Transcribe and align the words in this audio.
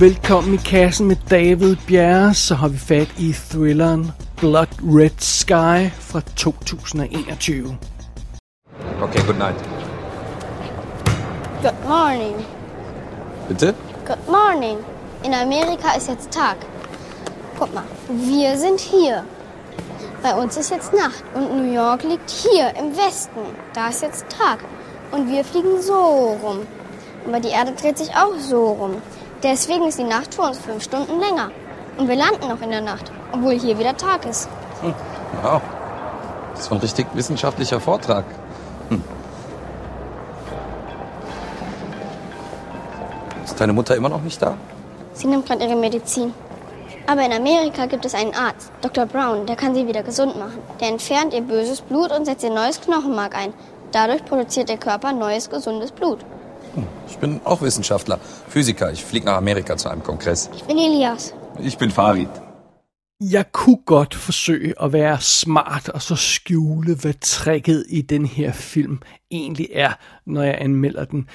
Velkommen 0.00 0.54
i 0.54 0.56
kassen 0.56 1.06
med 1.06 1.16
David 1.30 1.76
Bjerre, 1.86 2.34
så 2.34 2.54
har 2.54 2.68
vi 2.68 2.78
fat 2.78 3.08
i 3.16 3.32
thrilleren 3.32 4.12
Blood 4.40 4.68
Red 4.98 5.18
Sky 5.18 5.90
fra 6.00 6.20
2021. 6.20 7.76
Okay, 9.02 9.22
good 9.26 9.38
night. 9.38 9.58
Good 11.62 11.74
morning. 11.88 12.46
Bitte? 13.48 13.74
Good 14.06 14.28
morning. 14.28 14.78
In 15.24 15.34
Amerika 15.34 15.96
ist 15.96 16.08
jetzt 16.08 16.30
Tag. 16.30 16.56
Guck 17.58 17.74
mal, 17.74 17.84
wir 18.08 18.56
sind 18.56 18.80
hier. 18.80 19.24
Bei 20.22 20.34
uns 20.42 20.56
ist 20.56 20.70
jetzt 20.70 20.92
Nacht 20.92 21.24
und 21.34 21.56
New 21.56 21.74
York 21.74 22.04
liegt 22.04 22.30
hier 22.30 22.72
im 22.76 22.96
Westen. 22.96 23.40
Da 23.74 23.88
ist 23.88 24.02
jetzt 24.02 24.26
Tag 24.28 24.58
und 25.10 25.28
wir 25.28 25.44
fliegen 25.44 25.82
so 25.82 26.38
rum. 26.44 26.58
Aber 27.26 27.40
die 27.40 27.48
Erde 27.48 27.72
dreht 27.72 27.98
sich 27.98 28.10
auch 28.10 28.38
so 28.38 28.72
rum. 28.72 29.02
Deswegen 29.42 29.86
ist 29.86 29.98
die 29.98 30.04
Nacht 30.04 30.34
für 30.34 30.42
uns 30.42 30.58
fünf 30.58 30.82
Stunden 30.82 31.20
länger. 31.20 31.50
Und 31.96 32.08
wir 32.08 32.16
landen 32.16 32.48
noch 32.48 32.60
in 32.60 32.70
der 32.70 32.80
Nacht, 32.80 33.10
obwohl 33.32 33.58
hier 33.58 33.78
wieder 33.78 33.96
Tag 33.96 34.26
ist. 34.26 34.48
Wow. 35.42 35.62
Das 36.54 36.70
war 36.70 36.78
ein 36.78 36.80
richtig 36.80 37.06
wissenschaftlicher 37.14 37.80
Vortrag. 37.80 38.24
Hm. 38.88 39.02
Ist 43.44 43.60
deine 43.60 43.72
Mutter 43.72 43.94
immer 43.94 44.08
noch 44.08 44.22
nicht 44.22 44.42
da? 44.42 44.56
Sie 45.12 45.26
nimmt 45.26 45.46
gerade 45.46 45.64
ihre 45.64 45.76
Medizin. 45.76 46.34
Aber 47.06 47.24
in 47.24 47.32
Amerika 47.32 47.86
gibt 47.86 48.04
es 48.04 48.14
einen 48.14 48.34
Arzt, 48.34 48.70
Dr. 48.82 49.06
Brown, 49.06 49.46
der 49.46 49.56
kann 49.56 49.74
sie 49.74 49.86
wieder 49.86 50.02
gesund 50.02 50.36
machen. 50.36 50.58
Der 50.80 50.88
entfernt 50.88 51.32
ihr 51.32 51.40
böses 51.40 51.80
Blut 51.80 52.12
und 52.12 52.26
setzt 52.26 52.44
ihr 52.44 52.50
neues 52.50 52.80
Knochenmark 52.80 53.34
ein. 53.34 53.54
Dadurch 53.92 54.24
produziert 54.24 54.68
der 54.68 54.76
Körper 54.76 55.12
neues, 55.12 55.48
gesundes 55.48 55.90
Blut. 55.90 56.18
Ich 57.10 57.18
bin 57.18 57.40
auch 57.44 57.62
Wissenschaftler, 57.62 58.18
Physiker. 58.48 58.92
Ich 58.92 59.04
fliege 59.04 59.26
nach 59.26 59.36
Amerika 59.36 59.76
zu 59.76 59.88
einem 59.88 60.02
Kongress. 60.02 60.50
Ich 60.54 60.64
bin 60.64 60.78
Elias. 60.78 61.34
Ich 61.60 61.78
bin 61.78 61.90
Farid. 61.90 62.28
Jeg 63.20 63.52
kunne 63.52 63.82
godt 63.86 64.14
forsøge 64.14 64.82
at 64.82 64.92
være 64.92 65.20
smart 65.20 65.88
og 65.88 66.02
så 66.02 66.16
skjule, 66.16 66.94
hvad 66.94 67.14
tricket 67.20 67.86
i 67.88 68.02
den 68.02 68.26
her 68.26 68.52
film 68.52 69.00
egentlig 69.30 69.68
er, 69.72 69.92
når 70.26 70.42
jeg 70.42 70.58
anmelder 70.60 71.04
den. 71.04 71.28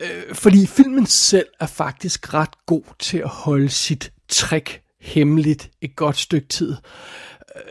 Øh, 0.00 0.34
fordi 0.34 0.66
filmen 0.66 1.06
selv 1.06 1.46
er 1.60 1.66
faktisk 1.66 2.34
ret 2.34 2.66
god 2.66 2.82
til 2.98 3.18
at 3.18 3.28
holde 3.28 3.68
sit 3.68 4.12
trick 4.28 4.82
hemmeligt 5.00 5.70
et 5.80 5.96
godt 5.96 6.16
stykke 6.16 6.48
tid. 6.48 6.76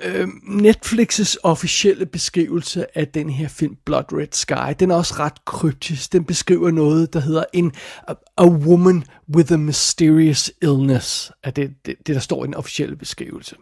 Øh, 0.02 0.28
Netflix's 0.44 1.36
officielle 1.44 2.06
beskrivelse 2.06 2.98
af 2.98 3.08
den 3.08 3.30
her 3.30 3.48
film 3.48 3.78
Blood 3.86 4.14
Red 4.14 4.28
Sky, 4.32 4.76
den 4.80 4.92
er 4.92 4.96
også 4.96 5.14
ret 5.20 5.46
kryptisk. 5.46 6.14
Den 6.14 6.26
beskriver 6.26 6.72
noget, 6.72 7.14
der 7.14 7.20
hedder 7.20 7.44
en 7.54 7.72
a, 8.08 8.14
a 8.38 8.46
woman 8.46 9.04
with 9.36 9.54
a 9.54 9.58
mysterious 9.58 10.52
illness, 10.62 11.32
er 11.44 11.52
det, 11.52 11.76
det, 11.86 11.96
det 12.08 12.16
der 12.16 12.22
står 12.22 12.44
i 12.44 12.48
den 12.48 12.56
officielle 12.56 12.96
beskrivelse. 12.96 13.56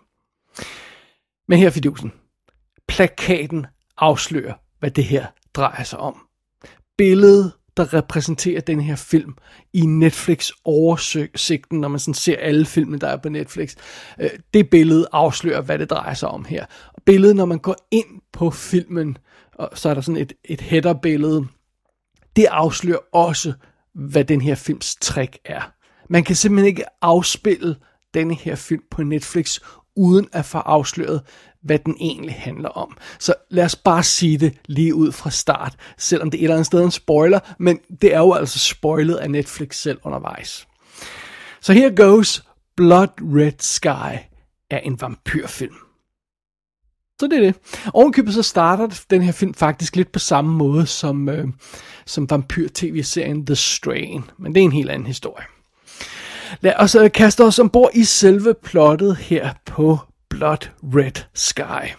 Men 1.48 1.60
her 1.60 1.70
fidusen. 1.70 2.12
Plakaten 2.88 3.66
afslører, 3.98 4.54
hvad 4.80 4.92
det 4.92 5.04
her 5.04 5.26
drejer 5.54 5.84
sig 5.84 6.00
om. 6.00 6.16
Billedet 6.98 7.52
der 7.78 7.94
repræsenterer 7.94 8.62
den 8.62 8.82
her 8.82 8.96
film 8.96 9.36
i 9.74 9.82
Netflix 9.82 10.50
oversigten, 10.66 11.80
når 11.80 11.88
man 11.88 12.00
sådan 12.00 12.14
ser 12.14 12.38
alle 12.38 12.66
filmene, 12.66 13.00
der 13.00 13.08
er 13.08 13.18
på 13.18 13.30
Netflix. 13.30 13.76
Øh, 14.20 14.30
det 14.54 14.70
billede 14.70 15.08
afslører, 15.12 15.62
hvad 15.62 15.80
det 15.80 15.90
drejer 15.90 16.14
sig 16.14 16.30
om 16.30 16.46
her. 16.46 16.66
Og 16.94 17.02
billedet, 17.06 17.36
når 17.36 17.46
man 17.46 17.60
går 17.60 17.76
ind 17.92 18.22
på 18.34 18.52
filmen, 18.52 19.18
og 19.54 19.70
så 19.74 19.90
er 19.90 19.94
der 19.94 20.02
sådan 20.02 20.22
et, 20.22 20.34
et 20.46 20.62
header-billede, 20.62 21.48
det 22.36 22.46
afslører 22.46 23.00
også, 23.12 23.54
hvad 23.96 24.26
den 24.26 24.42
her 24.42 24.56
films 24.56 24.96
trick 24.96 25.38
er. 25.46 25.72
Man 26.10 26.24
kan 26.24 26.36
simpelthen 26.36 26.68
ikke 26.68 26.84
afspille 27.02 27.76
denne 28.14 28.36
her 28.36 28.56
film 28.56 28.84
på 28.92 29.04
Netflix, 29.04 29.60
uden 29.96 30.28
at 30.32 30.46
få 30.46 30.58
afsløret, 30.58 31.22
hvad 31.64 31.80
den 31.80 31.96
egentlig 32.00 32.36
handler 32.38 32.70
om. 32.70 32.98
Så 33.20 33.34
lad 33.50 33.66
os 33.66 33.76
bare 33.76 34.04
sige 34.04 34.38
det 34.38 34.54
lige 34.66 34.96
ud 34.96 35.12
fra 35.12 35.30
start, 35.30 35.76
selvom 35.98 36.32
det 36.32 36.38
er 36.38 36.42
et 36.42 36.44
eller 36.44 36.56
andet 36.56 36.66
sted 36.66 36.84
en 36.84 36.92
spoiler, 36.92 37.40
men 37.60 37.80
det 38.02 38.14
er 38.14 38.20
jo 38.20 38.34
altså 38.34 38.60
spoilet 38.60 39.16
af 39.16 39.32
Netflix 39.32 39.76
selv 39.76 40.00
undervejs. 40.04 40.68
Så 41.62 41.74
her 41.74 41.90
goes 41.96 42.44
Blood 42.78 43.08
Red 43.22 43.60
Sky 43.60 44.18
er 44.70 44.80
en 44.80 45.02
vampyrfilm. 45.02 45.76
Så 47.20 47.28
det 47.28 47.38
er 47.38 47.42
det. 47.42 47.56
Ovenkøbet 47.94 48.34
så 48.34 48.44
starter 48.44 49.04
den 49.10 49.22
her 49.22 49.32
film 49.32 49.54
faktisk 49.54 49.96
lidt 49.96 50.12
på 50.12 50.20
samme 50.20 50.58
måde 50.58 50.86
som, 50.86 51.30
øh, 51.30 51.48
som 52.06 52.30
vampyr-tv-serien 52.30 53.46
The 53.46 53.56
Strain, 53.56 54.24
men 54.40 54.56
det 54.56 54.62
er 54.62 54.66
en 54.66 54.72
helt 54.72 54.90
anden 54.90 55.08
historie. 55.08 55.46
Lad 56.62 56.74
os 56.78 56.96
øh, 56.96 57.12
kaste 57.12 57.44
os 57.44 57.60
ombord 57.60 57.90
i 57.94 58.04
selve 58.04 58.54
plottet 58.64 59.16
her 59.16 59.54
på 59.66 60.00
Blood 60.40 60.70
Red 60.84 61.24
Sky. 61.34 61.94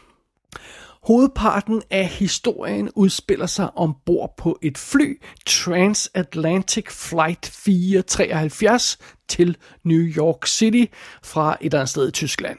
Hovedparten 1.03 1.83
af 1.91 2.07
historien 2.07 2.91
udspiller 2.95 3.47
sig 3.47 3.77
ombord 3.77 4.35
på 4.39 4.59
et 4.63 4.79
fly, 4.79 5.21
Transatlantic 5.47 6.91
Flight 6.91 7.47
473, 7.65 8.99
til 9.29 9.57
New 9.85 10.01
York 10.01 10.47
City 10.47 10.85
fra 11.23 11.57
et 11.61 11.65
eller 11.65 11.79
andet 11.79 11.91
sted 11.91 12.09
i 12.09 12.11
Tyskland. 12.11 12.59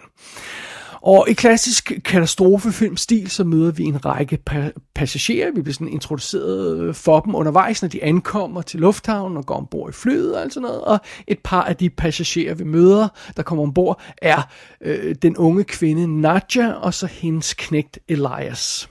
Og 1.06 1.30
i 1.30 1.34
klassisk 1.34 1.92
katastrofefilmstil, 2.06 3.30
så 3.30 3.44
møder 3.44 3.72
vi 3.72 3.84
en 3.84 4.06
række 4.06 4.40
pa- 4.50 4.92
passagerer. 4.96 5.52
Vi 5.52 5.62
bliver 5.62 5.74
sådan 5.74 5.88
introduceret 5.88 6.80
øh, 6.80 6.94
for 6.94 7.20
dem 7.20 7.36
undervejs, 7.36 7.82
når 7.82 7.90
de 7.90 8.04
ankommer 8.04 8.62
til 8.62 8.80
lufthavnen 8.80 9.38
og 9.38 9.46
går 9.46 9.56
ombord 9.56 9.90
i 9.90 9.94
flyet 9.94 10.36
og 10.36 10.42
alt 10.42 10.54
sådan 10.54 10.68
noget. 10.68 10.82
Og 10.82 11.00
et 11.28 11.40
par 11.44 11.64
af 11.64 11.76
de 11.76 11.90
passagerer, 11.90 12.54
vi 12.54 12.64
møder, 12.64 13.08
der 13.38 13.44
kommer 13.44 13.64
ombord, 13.64 14.02
er 14.18 14.42
øh, 14.82 15.16
den 15.22 15.38
unge 15.38 15.64
kvinde 15.64 16.22
Nadja 16.22 16.72
og 16.72 16.94
så 16.94 17.06
hendes 17.06 17.54
knægt 17.54 18.00
Elias. 18.08 18.90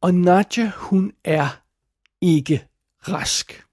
Og 0.00 0.14
Nadja, 0.14 0.70
hun 0.76 1.12
er 1.24 1.60
ikke 2.22 2.64
rask. 3.08 3.65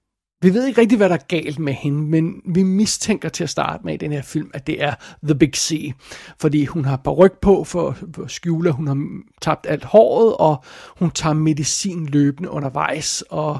Vi 0.44 0.54
ved 0.54 0.66
ikke 0.66 0.80
rigtig, 0.80 0.98
hvad 0.98 1.08
der 1.08 1.14
er 1.14 1.26
galt 1.28 1.58
med 1.58 1.72
hende, 1.72 2.02
men 2.02 2.42
vi 2.44 2.62
mistænker 2.62 3.28
til 3.28 3.44
at 3.44 3.50
starte 3.50 3.84
med 3.84 3.94
i 3.94 3.96
den 3.96 4.12
her 4.12 4.22
film, 4.22 4.50
at 4.54 4.66
det 4.66 4.82
er 4.82 4.94
The 5.22 5.34
Big 5.34 5.56
C. 5.56 5.92
Fordi 6.40 6.64
hun 6.64 6.84
har 6.84 6.96
ryg 6.96 7.32
på 7.42 7.64
for, 7.64 7.96
for 8.14 8.24
at 8.24 8.30
skjule, 8.30 8.68
at 8.68 8.74
hun 8.74 8.86
har 8.86 9.06
tabt 9.40 9.66
alt 9.68 9.84
håret, 9.84 10.36
og 10.36 10.64
hun 10.98 11.10
tager 11.10 11.34
medicin 11.34 12.06
løbende 12.06 12.50
undervejs, 12.50 13.22
og 13.30 13.58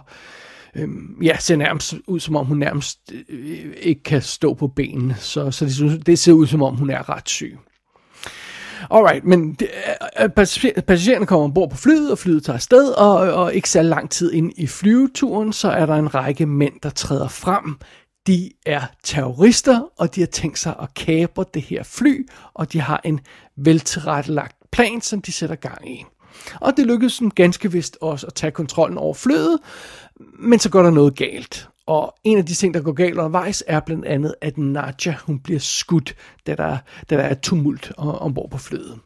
øhm, 0.74 1.18
ja, 1.22 1.36
ser 1.38 1.56
nærmest 1.56 1.94
ud, 2.06 2.20
som 2.20 2.36
om 2.36 2.46
hun 2.46 2.58
nærmest 2.58 3.12
øh, 3.28 3.72
ikke 3.76 4.02
kan 4.02 4.22
stå 4.22 4.54
på 4.54 4.68
benene. 4.68 5.14
Så, 5.18 5.50
så 5.50 5.64
det, 5.64 6.06
det 6.06 6.18
ser 6.18 6.32
ud, 6.32 6.46
som 6.46 6.62
om 6.62 6.76
hun 6.76 6.90
er 6.90 7.08
ret 7.08 7.28
syg. 7.28 7.58
Alright, 8.90 9.24
men 9.24 9.54
det, 9.54 9.68
øh, 10.20 10.24
øh, 10.24 10.30
passagererne 10.82 11.26
kommer 11.26 11.44
ombord 11.44 11.70
på 11.70 11.76
flyet, 11.76 12.12
og 12.12 12.18
flyet 12.18 12.44
tager 12.44 12.54
afsted, 12.54 12.88
og, 12.92 13.16
og 13.16 13.54
ikke 13.54 13.70
så 13.70 13.82
lang 13.82 14.10
tid 14.10 14.32
ind 14.32 14.52
i 14.56 14.66
flyveturen, 14.66 15.52
så 15.52 15.70
er 15.70 15.86
der 15.86 15.94
en 15.94 16.14
række 16.14 16.46
mænd, 16.46 16.74
der 16.82 16.90
træder 16.90 17.28
frem. 17.28 17.78
De 18.26 18.50
er 18.66 18.82
terrorister, 19.04 19.80
og 19.98 20.14
de 20.14 20.20
har 20.20 20.26
tænkt 20.26 20.58
sig 20.58 20.74
at 20.82 20.94
kapre 20.94 21.44
det 21.54 21.62
her 21.62 21.82
fly, 21.82 22.28
og 22.54 22.72
de 22.72 22.80
har 22.80 23.00
en 23.04 23.20
veltilrettelagt 23.56 24.56
plan, 24.72 25.00
som 25.00 25.22
de 25.22 25.32
sætter 25.32 25.56
gang 25.56 25.90
i. 25.90 26.04
Og 26.60 26.76
det 26.76 26.86
lykkedes 26.86 27.18
dem 27.18 27.30
ganske 27.30 27.72
vist 27.72 27.98
også 28.00 28.26
at 28.26 28.34
tage 28.34 28.50
kontrollen 28.50 28.98
over 28.98 29.14
flyet, 29.14 29.58
men 30.38 30.58
så 30.58 30.70
går 30.70 30.82
der 30.82 30.90
noget 30.90 31.16
galt. 31.16 31.68
Og 31.86 32.14
en 32.24 32.38
af 32.38 32.46
de 32.46 32.54
ting, 32.54 32.74
der 32.74 32.80
går 32.80 32.92
galt 32.92 33.18
undervejs, 33.18 33.64
er 33.66 33.80
blandt 33.80 34.04
andet, 34.04 34.34
at 34.40 34.58
Nadja 34.58 35.14
hun 35.26 35.38
bliver 35.38 35.60
skudt, 35.60 36.16
da 36.46 36.54
der, 36.54 36.78
da 37.10 37.16
der 37.16 37.22
er 37.22 37.34
tumult 37.34 37.92
ombord 37.96 38.50
på 38.50 38.58
flyet. 38.58 38.98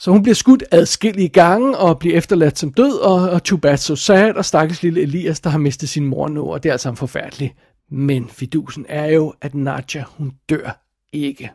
Så 0.00 0.10
hun 0.10 0.22
bliver 0.22 0.34
skudt 0.34 0.64
adskillige 0.70 1.28
gange 1.28 1.78
og 1.78 1.98
bliver 1.98 2.16
efterladt 2.16 2.58
som 2.58 2.72
død, 2.72 2.98
og, 2.98 3.30
og 3.30 3.44
too 3.44 3.58
bad 3.58 3.76
so 3.76 3.96
sad, 3.96 4.34
og 4.34 4.44
stakkels 4.44 4.82
lille 4.82 5.02
Elias, 5.02 5.40
der 5.40 5.50
har 5.50 5.58
mistet 5.58 5.88
sin 5.88 6.04
mor 6.04 6.28
nu, 6.28 6.52
og 6.52 6.62
det 6.62 6.68
er 6.68 6.72
altså 6.72 6.94
forfærdeligt. 6.94 7.54
Men 7.90 8.28
fidusen 8.28 8.86
er 8.88 9.06
jo, 9.06 9.34
at 9.40 9.54
Nadja, 9.54 10.04
hun 10.08 10.32
dør 10.48 10.84
ikke. 11.12 11.50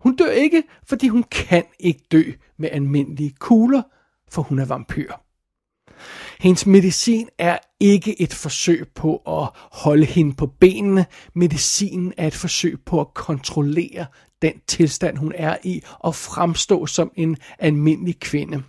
Hun 0.00 0.16
dør 0.16 0.30
ikke, 0.30 0.62
fordi 0.88 1.08
hun 1.08 1.22
kan 1.22 1.64
ikke 1.80 2.02
dø 2.12 2.22
med 2.58 2.68
almindelige 2.72 3.34
kugler, 3.38 3.82
for 4.30 4.42
hun 4.42 4.58
er 4.58 4.64
vampyr. 4.64 5.12
Hendes 6.40 6.66
medicin 6.66 7.28
er 7.38 7.58
ikke 7.80 8.22
et 8.22 8.34
forsøg 8.34 8.88
på 8.94 9.16
at 9.16 9.48
holde 9.72 10.04
hende 10.04 10.34
på 10.34 10.46
benene. 10.46 11.06
Medicinen 11.34 12.12
er 12.16 12.26
et 12.26 12.34
forsøg 12.34 12.78
på 12.86 13.00
at 13.00 13.14
kontrollere 13.14 14.06
den 14.42 14.52
tilstand, 14.66 15.16
hun 15.16 15.32
er 15.36 15.56
i, 15.64 15.82
og 15.98 16.14
fremstå 16.14 16.86
som 16.86 17.10
en 17.16 17.36
almindelig 17.58 18.20
kvinde. 18.20 18.62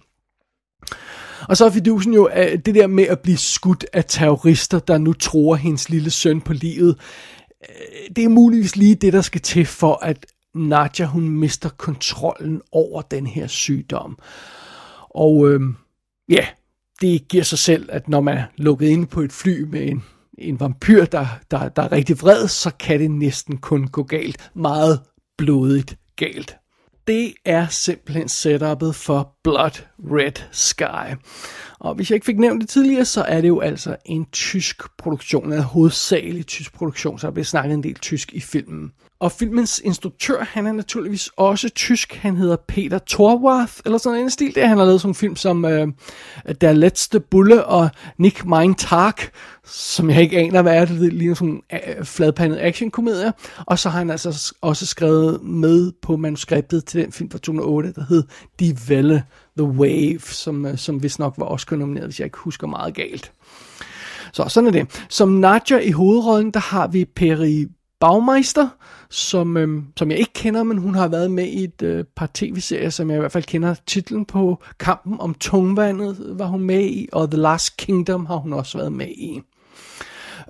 Og 1.50 1.58
så 1.58 1.66
er 1.66 1.70
fidusen 1.70 2.14
jo 2.14 2.26
at 2.26 2.66
det 2.66 2.76
der 2.76 2.88
med 2.88 3.04
at 3.04 3.20
blive 3.20 3.38
skudt 3.38 3.86
af 3.94 4.06
terrorister, 4.08 4.80
der 4.80 4.98
nu 4.98 5.14
tror 5.14 5.56
hendes 5.56 5.90
lille 5.90 6.10
søn 6.10 6.42
på 6.42 6.54
livet. 6.54 7.00
Øh, 7.70 8.16
det 8.16 8.24
er 8.24 8.30
muligvis 8.30 8.76
lige 8.76 8.96
det, 8.96 9.14
der 9.14 9.22
skal 9.22 9.42
til 9.42 9.66
for, 9.66 10.00
at 10.02 10.26
Nadja 10.56 11.06
hun 11.06 11.30
mister 11.30 11.70
kontrollen 11.70 12.62
over 12.72 13.02
den 13.02 13.28
her 13.28 13.48
sygdom. 13.48 14.20
Og 15.10 15.50
øh, 15.50 15.62
ja, 16.30 16.48
det 17.02 17.28
giver 17.28 17.44
sig 17.44 17.60
selv, 17.60 17.90
at 17.92 18.10
når 18.10 18.22
man 18.22 18.38
er 18.38 18.44
lukket 18.58 18.88
ind 18.88 19.08
på 19.08 19.22
et 19.22 19.32
fly 19.32 19.62
med 19.62 19.88
en, 19.88 20.04
en 20.38 20.60
vampyr, 20.60 21.06
der, 21.06 21.28
der, 21.52 21.70
der 21.70 21.82
er 21.82 21.92
rigtig 21.92 22.22
vred, 22.22 22.48
så 22.48 22.72
kan 22.80 23.00
det 23.00 23.12
næsten 23.12 23.58
kun 23.58 23.88
gå 23.88 24.04
galt. 24.04 24.50
Meget 24.54 25.00
blodigt 25.38 25.98
galt. 26.16 26.56
Det 27.08 27.34
er 27.46 27.68
simpelthen 27.68 28.30
setupet 28.30 28.96
for 28.96 29.36
Blood 29.44 29.84
Red 30.00 30.44
Sky. 30.52 31.16
Og 31.80 31.96
hvis 31.96 32.10
jeg 32.10 32.16
ikke 32.16 32.26
fik 32.26 32.40
nævnt 32.40 32.62
det 32.62 32.70
tidligere, 32.70 33.06
så 33.06 33.22
er 33.22 33.42
det 33.42 33.48
jo 33.48 33.60
altså 33.60 33.96
en 34.06 34.26
tysk 34.26 34.84
produktion, 34.98 35.54
en 35.54 35.64
hovedsagelig 35.64 36.48
tysk 36.48 36.74
produktion, 36.74 37.20
så 37.20 37.28
der 37.28 37.34
bliver 37.34 37.46
snakket 37.46 37.74
en 37.74 37.84
del 37.84 37.96
tysk 37.96 38.34
i 38.34 38.40
filmen. 38.40 38.92
Og 39.20 39.32
filmens 39.32 39.82
instruktør, 39.84 40.44
han 40.44 40.68
er 40.68 40.72
naturligvis 40.72 41.30
også 41.38 41.70
tysk. 41.70 42.14
Han 42.14 42.38
hedder 42.38 42.56
Peter 42.68 43.00
Thorwarth, 43.10 43.74
eller 43.86 43.98
sådan 43.98 44.20
en 44.20 44.30
stil. 44.30 44.56
Det 44.56 44.68
han 44.68 44.78
har 44.78 44.86
lavet 44.86 45.02
sådan 45.02 45.12
en 45.12 45.16
film 45.16 45.36
som 45.36 45.66
øh, 45.66 45.88
Der 46.62 46.74
Letzte 46.74 47.20
Bulle 47.20 47.66
og 47.66 47.90
Nick 48.18 48.46
Mein 48.46 48.76
Tag, 48.76 49.14
som 49.66 50.10
jeg 50.10 50.22
ikke 50.22 50.38
aner, 50.38 50.62
hvad 50.62 50.76
er 50.76 50.86
det. 50.86 51.00
Det 51.00 51.14
ligner 51.14 51.36
sådan 51.36 51.50
en 51.50 51.62
øh, 51.72 52.06
fladpandet 52.06 52.58
actionkomedie. 52.60 53.34
Og 53.66 53.80
så 53.80 53.90
har 53.90 53.98
han 53.98 54.10
altså 54.10 54.54
også 54.62 54.86
skrevet 54.86 55.44
med 55.44 55.92
på 56.02 56.18
manuskriptet 56.18 56.86
til 56.86 57.02
den 57.02 57.12
film 57.12 57.32
fra 57.32 57.38
2008, 57.38 57.94
der 57.94 58.06
hed 58.10 58.24
Die 58.60 58.78
Welle, 58.90 59.24
The 59.58 59.68
Wave, 59.68 60.20
som, 60.20 60.66
øh, 60.66 60.78
som 60.78 61.04
vist 61.04 61.20
nok 61.20 61.34
var 61.38 61.46
også 61.46 61.76
nomineret, 61.76 62.08
hvis 62.08 62.20
jeg 62.20 62.26
ikke 62.26 62.38
husker 62.38 62.68
meget 62.68 62.94
galt. 62.94 63.32
Så 64.34 64.46
sådan 64.48 64.68
er 64.68 64.72
det. 64.72 65.06
Som 65.10 65.30
Nadja 65.30 65.78
i 65.78 65.92
hovedrollen, 65.92 66.52
der 66.52 66.60
har 66.60 66.88
vi 66.88 67.06
Peri 67.06 67.68
Baumeister, 68.00 68.68
som, 69.10 69.58
øh, 69.58 69.84
som 69.98 70.12
jeg 70.12 70.20
ikke 70.20 70.34
kender, 70.34 70.64
men 70.64 70.78
hun 70.78 70.96
har 70.96 71.08
været 71.08 71.32
med 71.32 71.46
i 71.46 71.64
et 71.64 71.82
øh, 71.82 72.04
par 72.16 72.30
tv-serier, 72.34 72.90
som 72.90 73.10
jeg 73.10 73.18
i 73.18 73.20
hvert 73.20 73.32
fald 73.32 73.44
kender 73.44 73.76
titlen 73.88 74.26
på. 74.26 74.64
Kampen 74.80 75.20
om 75.20 75.34
tungvandet 75.34 76.18
var 76.40 76.46
hun 76.46 76.62
med 76.62 76.84
i, 76.84 77.10
og 77.12 77.32
The 77.32 77.42
Last 77.42 77.78
Kingdom 77.78 78.26
har 78.26 78.36
hun 78.36 78.54
også 78.54 78.78
været 78.78 78.92
med 78.92 79.08
i. 79.08 79.42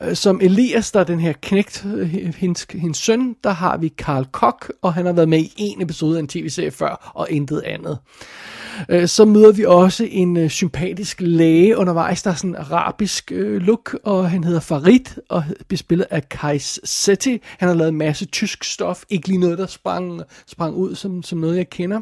Øh, 0.02 0.16
som 0.16 0.40
Elias, 0.42 0.92
der 0.92 1.00
er 1.00 1.04
den 1.04 1.20
her 1.20 1.34
knægt, 1.42 1.86
øh, 1.96 2.10
hendes, 2.38 2.68
hendes 2.72 2.98
søn, 2.98 3.36
der 3.44 3.52
har 3.52 3.78
vi 3.78 3.88
Karl 3.88 4.26
Koch, 4.32 4.70
og 4.82 4.94
han 4.94 5.06
har 5.06 5.14
været 5.14 5.30
med 5.30 5.40
i 5.40 5.52
en 5.58 5.82
episode 5.82 6.18
af 6.18 6.20
en 6.20 6.28
tv-serie 6.28 6.72
før, 6.72 7.12
og 7.16 7.28
intet 7.30 7.62
andet. 7.66 7.98
Øh, 8.14 8.59
Øh, 8.90 9.08
så 9.08 9.26
møder 9.26 9.52
vi 9.52 9.66
også 9.66 10.08
en 10.12 10.38
øh, 10.38 10.50
sympatisk 10.50 11.18
læge 11.22 11.78
undervejs, 11.78 12.24
der 12.24 12.32
er 12.32 12.36
sådan 12.36 12.50
en 12.50 12.56
arabisk 12.56 13.32
øh, 13.32 13.62
look, 13.62 13.98
og 14.04 14.30
han 14.30 14.44
hedder 14.44 14.60
Farid, 14.60 15.22
og 15.30 15.44
bliver 15.68 15.78
spillet 15.78 16.08
af 16.10 16.30
Kais 16.30 16.80
Seti. 16.84 17.42
Han 17.44 17.68
har 17.68 17.76
lavet 17.76 17.90
en 17.90 17.98
masse 17.98 18.26
tysk 18.26 18.64
stof, 18.64 19.04
ikke 19.10 19.28
lige 19.28 19.40
noget, 19.40 19.58
der 19.58 19.68
sprang, 19.68 20.22
sprang 20.48 20.76
ud 20.76 20.96
som, 20.96 21.24
som 21.24 21.40
noget, 21.40 21.58
jeg 21.58 21.70
kender. 21.70 22.02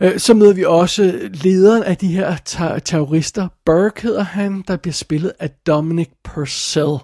Øh, 0.00 0.18
så 0.18 0.34
møder 0.34 0.52
vi 0.52 0.64
også 0.64 1.30
lederen 1.32 1.82
af 1.82 1.96
de 1.96 2.08
her 2.08 2.36
terrorister, 2.84 3.48
Burke 3.64 4.02
hedder 4.02 4.22
han, 4.22 4.64
der 4.68 4.76
bliver 4.76 4.92
spillet 4.92 5.32
af 5.38 5.50
Dominic 5.50 6.08
Purcell. 6.24 6.98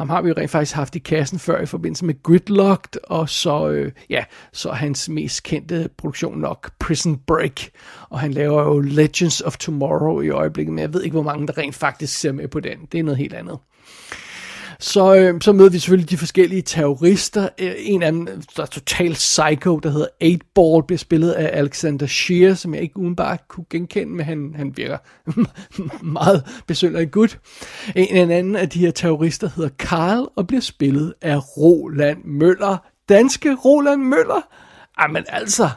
Ham 0.00 0.08
har 0.08 0.22
vi 0.22 0.28
jo 0.28 0.34
rent 0.38 0.50
faktisk 0.50 0.74
haft 0.74 0.96
i 0.96 0.98
kassen 0.98 1.38
før 1.38 1.60
i 1.60 1.66
forbindelse 1.66 2.04
med 2.04 2.22
Gridlocked, 2.22 3.00
og 3.04 3.28
så, 3.28 3.68
øh, 3.68 3.92
ja, 4.10 4.24
så 4.52 4.70
hans 4.70 5.08
mest 5.08 5.42
kendte 5.42 5.88
produktion 5.98 6.38
nok 6.38 6.70
Prison 6.78 7.18
Break. 7.26 7.60
Og 8.10 8.20
han 8.20 8.32
laver 8.32 8.62
jo 8.62 8.78
Legends 8.78 9.40
of 9.40 9.56
Tomorrow 9.56 10.20
i 10.20 10.30
øjeblikket, 10.30 10.72
men 10.72 10.82
jeg 10.82 10.94
ved 10.94 11.02
ikke, 11.02 11.14
hvor 11.14 11.22
mange 11.22 11.46
der 11.46 11.58
rent 11.58 11.74
faktisk 11.74 12.18
ser 12.18 12.32
med 12.32 12.48
på 12.48 12.60
den. 12.60 12.78
Det 12.92 13.00
er 13.00 13.04
noget 13.04 13.18
helt 13.18 13.34
andet. 13.34 13.58
Så, 14.80 15.14
øh, 15.14 15.40
så 15.40 15.52
møder 15.52 15.70
vi 15.70 15.78
selvfølgelig 15.78 16.10
de 16.10 16.16
forskellige 16.16 16.62
terrorister. 16.62 17.48
Øh, 17.58 17.72
en 17.78 18.02
af 18.02 18.12
dem, 18.12 18.26
der 18.56 18.62
er 18.62 18.66
totalt 18.66 19.14
psycho, 19.14 19.78
der 19.78 19.90
hedder 19.90 20.06
8-Ball, 20.24 20.86
bliver 20.86 20.98
spillet 20.98 21.32
af 21.32 21.58
Alexander 21.58 22.06
Shear, 22.06 22.54
som 22.54 22.74
jeg 22.74 22.82
ikke 22.82 22.98
udenbart 22.98 23.48
kunne 23.48 23.64
genkende, 23.70 24.12
men 24.12 24.26
han, 24.26 24.54
han 24.56 24.76
virker 24.76 24.98
meget 26.20 26.62
besøgelig 26.66 27.10
gut. 27.10 27.38
En, 27.96 28.16
en 28.16 28.30
anden 28.30 28.56
af 28.56 28.68
de 28.68 28.78
her 28.78 28.90
terrorister 28.90 29.50
hedder 29.56 29.70
Karl, 29.78 30.28
og 30.36 30.46
bliver 30.46 30.60
spillet 30.60 31.14
af 31.22 31.56
Roland 31.56 32.24
Møller. 32.24 32.76
Danske 33.08 33.54
Roland 33.54 34.02
Møller? 34.02 34.48
Jamen 35.02 35.24
altså, 35.28 35.68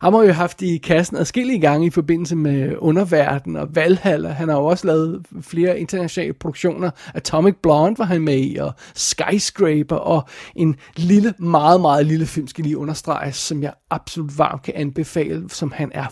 ham 0.00 0.14
har 0.14 0.22
jo 0.22 0.32
haft 0.32 0.62
i 0.62 0.76
kassen 0.76 1.16
adskillige 1.16 1.60
gange 1.60 1.86
i 1.86 1.90
forbindelse 1.90 2.36
med 2.36 2.76
Underverden 2.78 3.56
og 3.56 3.74
Valhalla. 3.74 4.28
Han 4.28 4.48
har 4.48 4.56
jo 4.56 4.64
også 4.64 4.86
lavet 4.86 5.26
flere 5.40 5.80
internationale 5.80 6.32
produktioner. 6.32 6.90
Atomic 7.14 7.54
Blonde 7.62 7.98
var 7.98 8.04
han 8.04 8.20
med 8.20 8.38
i, 8.38 8.56
og 8.56 8.72
Skyscraper, 8.94 9.96
og 9.96 10.28
en 10.56 10.76
lille, 10.96 11.34
meget, 11.38 11.80
meget 11.80 12.06
lille 12.06 12.26
film, 12.26 12.46
skal 12.46 12.64
lige 12.64 12.78
understreges, 12.78 13.36
som 13.36 13.62
jeg 13.62 13.72
absolut 13.90 14.38
varmt 14.38 14.62
kan 14.62 14.74
anbefale, 14.76 15.50
som 15.50 15.72
han 15.72 15.90
er 15.94 16.06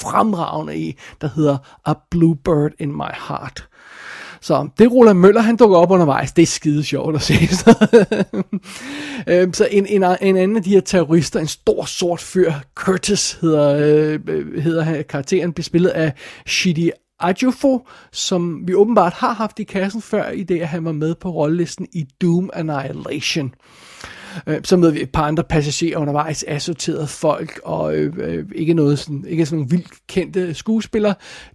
fremragende 0.00 0.78
i, 0.78 0.98
der 1.20 1.28
hedder 1.34 1.58
A 1.86 1.94
Bluebird 2.10 2.70
in 2.78 2.92
My 2.92 3.12
Heart. 3.28 3.68
Så 4.40 4.68
det 4.78 4.92
Roland 4.92 5.18
Møller, 5.18 5.40
han 5.40 5.56
dukker 5.56 5.76
op 5.76 5.90
undervejs. 5.90 6.32
Det 6.32 6.42
er 6.42 6.46
skide 6.46 6.84
sjovt 6.84 7.14
at 7.14 7.22
se. 7.22 7.34
Øhm, 9.28 9.52
så 9.52 9.68
en, 9.70 9.86
en, 9.86 10.04
en 10.20 10.36
anden 10.36 10.56
af 10.56 10.62
de 10.62 10.70
her 10.70 10.80
terrorister, 10.80 11.40
en 11.40 11.46
stor 11.46 11.84
sort 11.84 12.20
fyr, 12.20 12.52
Curtis 12.74 13.38
hedder, 13.40 13.76
øh, 13.76 14.62
hedder 14.62 15.02
karakteren, 15.02 15.52
bliver 15.52 15.64
spillet 15.64 15.90
af 15.90 16.12
Shidi 16.46 16.90
Ajufo, 17.20 17.86
som 18.12 18.68
vi 18.68 18.74
åbenbart 18.74 19.12
har 19.12 19.32
haft 19.32 19.58
i 19.58 19.64
kassen 19.64 20.02
før, 20.02 20.30
i 20.30 20.42
det 20.42 20.60
at 20.60 20.68
han 20.68 20.84
var 20.84 20.92
med 20.92 21.14
på 21.14 21.30
rollelisten 21.30 21.86
i 21.92 22.06
Doom 22.20 22.50
Annihilation. 22.52 23.54
Øh, 24.46 24.60
så 24.64 24.76
møder 24.76 24.92
vi 24.92 25.02
et 25.02 25.10
par 25.10 25.22
andre 25.22 25.44
passagerer 25.44 25.98
undervejs, 25.98 26.44
assorterede 26.48 27.06
folk, 27.06 27.60
og 27.64 27.96
øh, 27.96 28.12
øh, 28.18 28.44
ikke 28.54 28.74
noget 28.74 28.98
sådan, 28.98 29.24
ikke 29.28 29.46
sådan 29.46 29.58
nogle 29.58 29.70
vildt 29.70 30.06
kendte 30.06 30.54
skuespillere. 30.54 31.14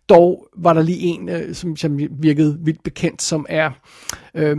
Dog 0.10 0.48
var 0.58 0.74
der 0.74 0.82
lige 0.82 1.00
en, 1.00 1.30
øh, 1.30 1.56
som, 1.56 1.76
som 1.76 2.00
virkede 2.12 2.58
vildt 2.62 2.84
bekendt, 2.84 3.22
som 3.22 3.46
er 3.50 3.70
øh, 4.36 4.58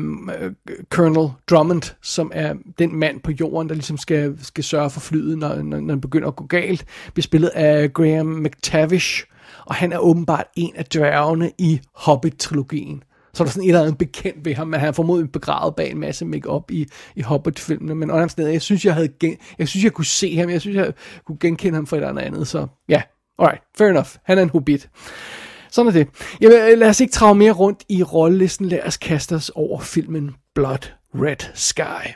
Colonel 0.90 1.30
Drummond, 1.50 1.94
som 2.02 2.30
er 2.34 2.54
den 2.78 2.96
mand 2.96 3.20
på 3.20 3.30
jorden, 3.40 3.68
der 3.68 3.74
ligesom 3.74 3.98
skal, 3.98 4.38
skal 4.42 4.64
sørge 4.64 4.90
for 4.90 5.00
flyet, 5.00 5.38
når, 5.38 5.62
når, 5.62 5.80
når 5.80 5.94
den 5.94 6.00
begynder 6.00 6.28
at 6.28 6.36
gå 6.36 6.46
galt. 6.46 6.84
Bliver 7.12 7.22
spillet 7.22 7.48
af 7.48 7.92
Graham 7.92 8.26
McTavish, 8.26 9.24
og 9.66 9.74
han 9.74 9.92
er 9.92 9.98
åbenbart 9.98 10.46
en 10.56 10.72
af 10.76 10.84
dværgene 10.84 11.50
i 11.58 11.80
Hobbit-trilogien. 11.94 13.02
Så 13.34 13.42
er 13.42 13.44
der 13.44 13.52
sådan 13.52 13.62
et 13.62 13.68
eller 13.68 13.80
andet 13.80 13.98
bekendt 13.98 14.44
ved 14.44 14.54
ham, 14.54 14.66
men 14.66 14.80
han 14.80 14.88
er 14.88 14.92
formodentlig 14.92 15.32
begravet 15.32 15.74
bag 15.74 15.90
en 15.90 15.98
masse 15.98 16.24
makeup 16.24 16.70
i, 16.70 16.86
i 17.16 17.22
Hobbit-filmene. 17.22 17.94
Men 17.94 18.10
under 18.10 18.34
jeg 18.38 18.62
synes, 18.62 18.84
jeg 18.84 18.94
havde 18.94 19.08
gen, 19.08 19.36
jeg 19.58 19.68
synes, 19.68 19.84
jeg 19.84 19.92
kunne 19.92 20.04
se 20.04 20.36
ham, 20.36 20.50
jeg 20.50 20.60
synes, 20.60 20.76
jeg 20.76 20.92
kunne 21.26 21.38
genkende 21.40 21.74
ham 21.74 21.86
fra 21.86 21.96
et 21.96 22.08
eller 22.08 22.22
andet. 22.22 22.48
Så 22.48 22.66
ja, 22.88 23.02
alright, 23.38 23.62
fair 23.78 23.88
enough. 23.88 24.08
Han 24.24 24.38
er 24.38 24.42
en 24.42 24.50
hobbit. 24.50 24.88
Sådan 25.70 25.88
er 25.88 25.92
det. 25.92 26.08
Jamen, 26.40 26.78
lad 26.78 26.88
os 26.88 27.00
ikke 27.00 27.12
trage 27.12 27.34
mere 27.34 27.52
rundt 27.52 27.84
i 27.88 28.02
rollelisten. 28.02 28.68
Lad 28.68 28.80
os 28.86 28.96
kaste 28.96 29.34
os 29.34 29.50
over 29.54 29.80
filmen 29.80 30.30
Blood 30.54 30.90
Red 31.14 31.50
Sky. 31.54 32.14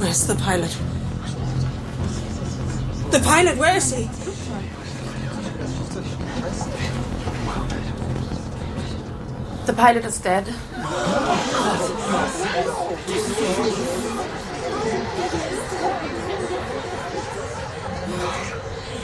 Where's 0.00 0.26
the 0.26 0.36
pilot? 0.36 0.70
The 3.12 3.20
pilot, 3.20 3.58
where 3.58 3.76
is 3.76 3.92
he? 3.92 4.08
The 9.68 9.74
pilot 9.74 10.06
is 10.06 10.18
dead. 10.18 10.48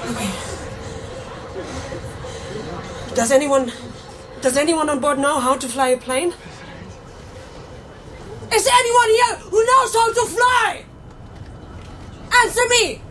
Okay. 0.09 0.30
Does 3.14 3.30
anyone 3.30 3.73
does 4.40 4.56
anyone 4.56 4.88
on 4.88 5.00
board 5.00 5.18
know 5.18 5.38
how 5.38 5.54
to 5.59 5.68
fly 5.68 5.88
a 5.88 5.99
plane? 5.99 6.33
Is 8.50 8.64
there 8.64 8.73
anyone 8.73 9.09
here 9.11 9.37
who 9.50 9.66
knows 9.66 9.94
how 9.94 10.12
to 10.14 10.25
fly? 10.25 10.85
Answer 12.42 12.68
me! 12.71 13.02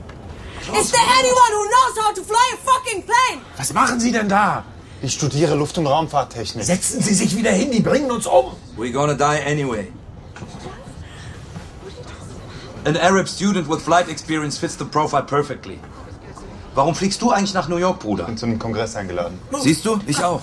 Is 0.74 0.91
there 0.91 1.05
anyone 1.22 1.51
who 1.51 1.69
knows 1.69 1.98
how 2.01 2.13
to 2.13 2.24
fly 2.24 2.51
a 2.53 2.57
fucking 2.57 3.03
plane? 3.03 3.45
Was 3.60 3.72
machen 3.74 4.00
Sie 4.00 4.12
denn 4.12 4.27
da? 4.27 4.63
Ich 5.03 5.13
studiere 5.15 5.55
Luft- 5.55 5.77
und 5.77 5.86
Raumfahrttechnik. 5.86 6.63
Setzen 6.63 7.01
Sie 7.01 7.13
sich 7.13 7.36
wieder 7.36 7.51
hin, 7.51 7.72
die 7.72 7.81
bringen 7.81 8.10
uns 8.10 8.25
um. 8.25 8.53
We're 8.77 8.93
gonna 8.93 9.13
die 9.13 9.45
anyway. 9.45 9.91
An 12.86 12.95
Arab 12.95 13.27
student 13.27 13.69
with 13.69 13.81
flight 13.81 14.07
experience 14.07 14.57
fits 14.57 14.77
the 14.77 14.86
profile 14.86 15.24
perfectly. 15.24 15.77
Warum 16.74 16.95
fliegst 16.95 17.22
du 17.22 17.31
eigentlich 17.31 17.53
nach 17.53 17.67
New 17.67 17.75
York, 17.75 18.00
Bruder? 18.00 18.24
Ich 18.24 18.27
bin 18.27 18.38
zum 18.38 18.57
Kongress 18.57 18.95
eingeladen. 18.95 19.39
Siehst 19.62 19.86
du? 19.86 20.00
Ich 20.07 20.24
auch. 20.24 20.41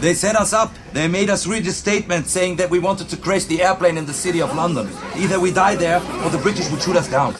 They 0.00 0.14
set 0.14 0.34
us 0.34 0.52
up. 0.52 0.70
They 0.92 1.08
made 1.08 1.30
us 1.30 1.48
read 1.48 1.68
a 1.68 1.72
statement 1.72 2.28
saying 2.28 2.56
that 2.56 2.72
we 2.72 2.82
wanted 2.82 3.08
to 3.10 3.16
crash 3.16 3.44
the 3.44 3.62
airplane 3.62 3.96
in 3.96 4.08
the 4.08 4.12
city 4.12 4.42
of 4.42 4.52
London. 4.56 4.88
Either 5.16 5.40
we 5.40 5.52
die 5.52 5.76
there 5.76 6.02
or 6.24 6.32
the 6.32 6.38
British 6.38 6.68
would 6.72 6.82
shoot 6.82 6.96
us 6.96 7.08
down. 7.08 7.36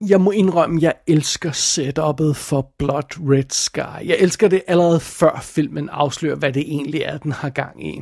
Jeg 0.00 0.20
må 0.20 0.30
indrømme, 0.30 0.78
jeg 0.82 0.94
elsker 1.06 1.50
setup'et 1.50 2.32
for 2.34 2.72
Blood 2.78 3.30
Red 3.30 3.50
Sky. 3.50 4.08
Jeg 4.08 4.16
elsker 4.18 4.48
det 4.48 4.62
allerede 4.66 5.00
før 5.00 5.40
filmen 5.42 5.88
afslører, 5.88 6.36
hvad 6.36 6.52
det 6.52 6.62
egentlig 6.62 7.00
er, 7.00 7.18
den 7.18 7.32
har 7.32 7.48
gang 7.48 7.86
i. 7.86 8.00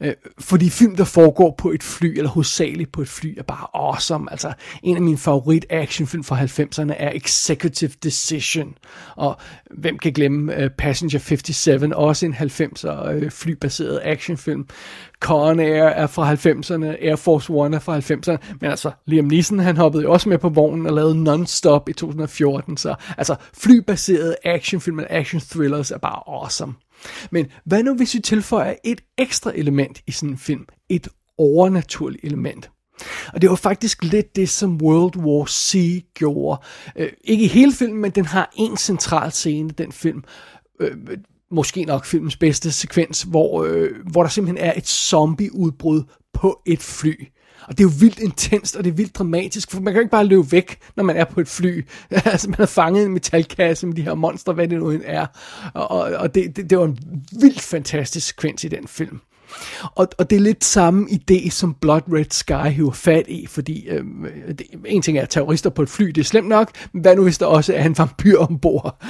Øh, 0.00 0.14
fordi 0.38 0.70
film, 0.70 0.96
der 0.96 1.04
foregår 1.04 1.54
på 1.58 1.70
et 1.70 1.82
fly, 1.82 2.18
eller 2.18 2.30
hovedsageligt 2.30 2.92
på 2.92 3.02
et 3.02 3.08
fly, 3.08 3.38
er 3.38 3.42
bare 3.42 3.66
awesome. 3.74 4.30
Altså, 4.30 4.52
en 4.82 4.96
af 4.96 5.02
mine 5.02 5.18
favorit 5.18 5.66
actionfilm 5.70 6.24
fra 6.24 6.40
90'erne 6.40 6.94
er 6.96 7.12
Executive 7.14 7.92
Decision. 8.02 8.74
Og 9.16 9.36
hvem 9.70 9.98
kan 9.98 10.12
glemme 10.12 10.64
uh, 10.64 10.70
Passenger 10.78 11.18
57, 11.18 11.82
også 11.94 12.26
en 12.26 12.34
90'er 12.34 13.08
uh, 13.08 13.22
øh, 13.22 13.30
flybaseret 13.30 14.00
actionfilm. 14.04 14.66
Con 15.20 15.60
Air 15.60 15.84
er 15.84 16.06
fra 16.06 16.32
90'erne, 16.34 17.04
Air 17.06 17.16
Force 17.16 17.52
One 17.52 17.76
er 17.76 17.80
fra 17.80 17.98
90'erne, 17.98 18.54
men 18.60 18.70
altså 18.70 18.90
Liam 19.06 19.24
Neeson, 19.24 19.58
han 19.58 19.76
hoppede 19.76 20.02
jo 20.02 20.12
også 20.12 20.28
med 20.28 20.38
på 20.38 20.48
vognen 20.48 20.86
og 20.86 20.92
lavede 20.92 21.14
Non-Stop 21.24 21.88
i 21.88 21.92
2014, 21.92 22.76
så 22.76 22.94
altså 23.18 23.36
flybaserede 23.54 24.36
actionfilm 24.44 24.98
og 24.98 25.06
action 25.10 25.40
thrillers 25.40 25.90
er 25.90 25.98
bare 25.98 26.22
awesome. 26.26 26.74
Men 27.30 27.46
hvad 27.64 27.82
nu 27.82 27.94
hvis 27.94 28.14
vi 28.14 28.20
tilføjer 28.20 28.74
et 28.84 29.00
ekstra 29.18 29.52
element 29.54 30.00
i 30.06 30.12
sådan 30.12 30.28
en 30.28 30.38
film? 30.38 30.66
Et 30.88 31.08
overnaturligt 31.38 32.24
element. 32.24 32.70
Og 33.32 33.42
det 33.42 33.50
var 33.50 33.56
faktisk 33.56 34.04
lidt 34.04 34.36
det, 34.36 34.48
som 34.48 34.78
World 34.82 35.16
War 35.16 35.46
C 35.46 36.04
gjorde. 36.14 36.60
Øh, 36.96 37.08
ikke 37.24 37.44
i 37.44 37.48
hele 37.48 37.72
filmen, 37.72 38.00
men 38.00 38.10
den 38.10 38.24
har 38.24 38.52
en 38.56 38.76
central 38.76 39.32
scene, 39.32 39.70
den 39.70 39.92
film. 39.92 40.24
Øh, 40.80 40.96
måske 41.50 41.84
nok 41.84 42.04
filmens 42.04 42.36
bedste 42.36 42.72
sekvens, 42.72 43.22
hvor, 43.22 43.64
øh, 43.64 43.90
hvor 44.12 44.22
der 44.22 44.30
simpelthen 44.30 44.66
er 44.66 44.72
et 44.76 44.88
zombieudbrud 44.88 46.02
på 46.34 46.62
et 46.66 46.80
fly. 46.80 47.14
Og 47.68 47.78
det 47.78 47.80
er 47.80 47.88
jo 47.88 47.92
vildt 48.00 48.18
intenst, 48.18 48.76
og 48.76 48.84
det 48.84 48.90
er 48.90 48.94
vildt 48.94 49.14
dramatisk, 49.14 49.70
for 49.70 49.80
man 49.80 49.92
kan 49.92 50.00
jo 50.00 50.00
ikke 50.00 50.10
bare 50.10 50.24
løbe 50.24 50.52
væk, 50.52 50.78
når 50.96 51.04
man 51.04 51.16
er 51.16 51.24
på 51.24 51.40
et 51.40 51.48
fly. 51.48 51.86
altså, 52.10 52.48
man 52.48 52.56
har 52.58 52.66
fanget 52.66 53.06
en 53.06 53.12
metalkasse 53.12 53.86
med 53.86 53.94
de 53.94 54.02
her 54.02 54.14
monster, 54.14 54.52
hvad 54.52 54.68
det 54.68 54.78
nu 54.78 54.90
end 54.90 55.02
er. 55.04 55.26
Og, 55.74 55.98
og 55.98 56.34
det, 56.34 56.56
det, 56.56 56.70
det 56.70 56.78
var 56.78 56.84
en 56.84 56.98
vildt 57.40 57.60
fantastisk 57.60 58.26
sekvens 58.26 58.64
i 58.64 58.68
den 58.68 58.88
film. 58.88 59.20
Og, 59.94 60.08
og 60.18 60.30
det 60.30 60.36
er 60.36 60.40
lidt 60.40 60.64
samme 60.64 61.08
idé, 61.10 61.50
som 61.50 61.74
Blood 61.74 62.00
Red 62.12 62.30
Sky 62.30 62.70
hiver 62.70 62.92
fat 62.92 63.24
i, 63.28 63.46
fordi 63.46 63.88
øh, 63.88 64.04
det, 64.48 64.66
en 64.86 65.02
ting 65.02 65.18
er, 65.18 65.22
at 65.22 65.28
terrorister 65.30 65.70
på 65.70 65.82
et 65.82 65.88
fly, 65.88 66.06
det 66.06 66.18
er 66.18 66.24
slemt 66.24 66.48
nok, 66.48 66.70
men 66.92 67.02
hvad 67.02 67.16
nu 67.16 67.22
hvis 67.22 67.38
der 67.38 67.46
også 67.46 67.74
er 67.74 67.84
en 67.84 67.98
vampyr 67.98 68.38
ombord? 68.38 69.04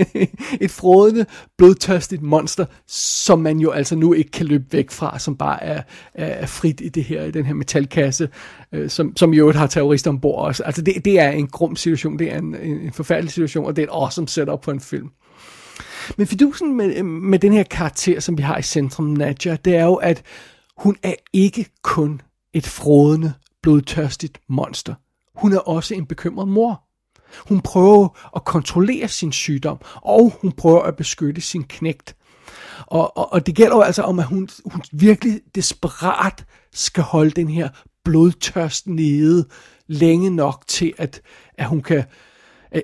et 0.60 0.70
frodende, 0.70 1.26
blodtørstigt 1.58 2.22
monster, 2.22 2.66
som 2.88 3.38
man 3.38 3.58
jo 3.58 3.70
altså 3.70 3.96
nu 3.96 4.12
ikke 4.12 4.30
kan 4.30 4.46
løbe 4.46 4.64
væk 4.70 4.90
fra, 4.90 5.18
som 5.18 5.36
bare 5.36 5.62
er, 5.62 5.82
er, 6.14 6.46
frit 6.46 6.80
i 6.80 6.88
det 6.88 7.04
her, 7.04 7.24
i 7.24 7.30
den 7.30 7.46
her 7.46 7.54
metalkasse, 7.54 8.28
øh, 8.72 8.90
som, 8.90 9.16
som 9.16 9.34
jo 9.34 9.52
har 9.52 9.66
terrorister 9.66 10.10
ombord 10.10 10.46
også. 10.46 10.62
Altså 10.62 10.82
det, 10.82 11.04
det 11.04 11.20
er 11.20 11.30
en 11.30 11.46
grum 11.46 11.76
situation, 11.76 12.18
det 12.18 12.32
er 12.32 12.38
en, 12.38 12.54
en 12.54 12.92
forfærdelig 12.92 13.32
situation, 13.32 13.66
og 13.66 13.76
det 13.76 13.82
er 13.82 13.86
et 13.86 13.92
awesome 13.92 14.28
setup 14.28 14.60
på 14.60 14.70
en 14.70 14.80
film. 14.80 15.08
Men 16.16 16.26
fidusen 16.26 16.76
med, 16.76 16.96
øh, 16.96 17.04
med 17.04 17.38
den 17.38 17.52
her 17.52 17.62
karakter, 17.62 18.20
som 18.20 18.38
vi 18.38 18.42
har 18.42 18.58
i 18.58 18.62
centrum, 18.62 19.06
Nadja, 19.06 19.56
det 19.64 19.76
er 19.76 19.84
jo, 19.84 19.94
at 19.94 20.22
hun 20.76 20.96
er 21.02 21.14
ikke 21.32 21.66
kun 21.82 22.20
et 22.52 22.66
frodende, 22.66 23.32
blodtørstigt 23.62 24.40
monster. 24.48 24.94
Hun 25.34 25.52
er 25.52 25.58
også 25.58 25.94
en 25.94 26.06
bekymret 26.06 26.48
mor. 26.48 26.82
Hun 27.48 27.60
prøver 27.60 28.08
at 28.36 28.44
kontrollere 28.44 29.08
sin 29.08 29.32
sygdom, 29.32 29.78
og 29.94 30.32
hun 30.40 30.52
prøver 30.52 30.82
at 30.82 30.96
beskytte 30.96 31.40
sin 31.40 31.64
knægt. 31.64 32.16
Og, 32.86 33.16
og, 33.16 33.32
og 33.32 33.46
det 33.46 33.54
gælder 33.54 33.76
jo 33.76 33.82
altså 33.82 34.02
om, 34.02 34.18
at 34.18 34.24
hun, 34.24 34.48
hun 34.64 34.82
virkelig 34.92 35.40
desperat 35.54 36.44
skal 36.72 37.02
holde 37.02 37.30
den 37.30 37.48
her 37.48 37.68
blodtørst 38.04 38.86
nede 38.86 39.48
længe 39.86 40.30
nok 40.30 40.64
til, 40.66 40.92
at, 40.98 41.20
at 41.58 41.66
hun 41.66 41.82
kan 41.82 42.04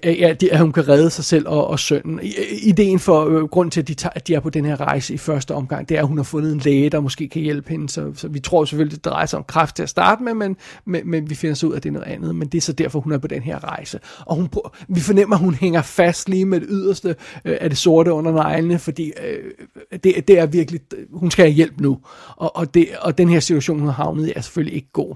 at, 0.02 0.42
at 0.42 0.58
hun 0.58 0.72
kan 0.72 0.88
redde 0.88 1.10
sig 1.10 1.24
selv 1.24 1.48
og, 1.48 1.66
og 1.66 1.78
sønnen. 1.78 2.20
Ideen 2.62 2.98
for 2.98 3.24
øh, 3.24 3.44
grund 3.44 3.70
til, 3.70 3.80
at 3.80 3.88
de, 3.88 3.94
tager, 3.94 4.12
at 4.14 4.28
de 4.28 4.34
er 4.34 4.40
på 4.40 4.50
den 4.50 4.64
her 4.64 4.80
rejse 4.80 5.14
i 5.14 5.18
første 5.18 5.54
omgang, 5.54 5.88
det 5.88 5.96
er, 5.96 6.00
at 6.00 6.08
hun 6.08 6.16
har 6.16 6.24
fundet 6.24 6.52
en 6.52 6.58
læge, 6.58 6.90
der 6.90 7.00
måske 7.00 7.28
kan 7.28 7.42
hjælpe 7.42 7.70
hende. 7.70 7.88
Så, 7.88 8.12
så 8.14 8.28
vi 8.28 8.40
tror 8.40 8.64
selvfølgelig, 8.64 8.96
det 8.96 9.04
drejer 9.04 9.26
sig 9.26 9.38
om 9.38 9.44
kræft 9.44 9.76
til 9.76 9.82
at 9.82 9.88
starte 9.88 10.22
med, 10.22 10.34
men, 10.34 10.56
men, 10.86 11.10
men 11.10 11.30
vi 11.30 11.34
finder 11.34 11.54
så 11.54 11.66
ud 11.66 11.72
af, 11.72 11.76
at 11.76 11.82
det 11.82 11.88
er 11.88 11.92
noget 11.92 12.06
andet. 12.06 12.34
Men 12.34 12.48
det 12.48 12.58
er 12.58 12.62
så 12.62 12.72
derfor, 12.72 13.00
hun 13.00 13.12
er 13.12 13.18
på 13.18 13.26
den 13.26 13.42
her 13.42 13.64
rejse. 13.64 14.00
Og 14.26 14.36
hun, 14.36 14.48
vi 14.88 15.00
fornemmer, 15.00 15.36
at 15.36 15.42
hun 15.42 15.54
hænger 15.54 15.82
fast 15.82 16.28
lige 16.28 16.44
med 16.44 16.60
det 16.60 16.68
yderste 16.70 17.08
øh, 17.44 17.56
af 17.60 17.70
det 17.70 17.78
sorte 17.78 18.12
under 18.12 18.32
neglene, 18.32 18.78
fordi 18.78 19.12
øh, 19.22 19.68
det, 20.04 20.28
det 20.28 20.38
er 20.38 20.46
virkelig, 20.46 20.80
hun 21.12 21.30
skal 21.30 21.44
have 21.44 21.54
hjælp 21.54 21.80
nu. 21.80 21.98
Og, 22.36 22.56
og, 22.56 22.74
det, 22.74 22.88
og 23.00 23.18
den 23.18 23.28
her 23.28 23.40
situation, 23.40 23.78
hun 23.78 23.88
har 23.88 23.94
havnet 23.94 24.28
i, 24.28 24.32
er 24.36 24.40
selvfølgelig 24.40 24.74
ikke 24.74 24.92
god. 24.92 25.14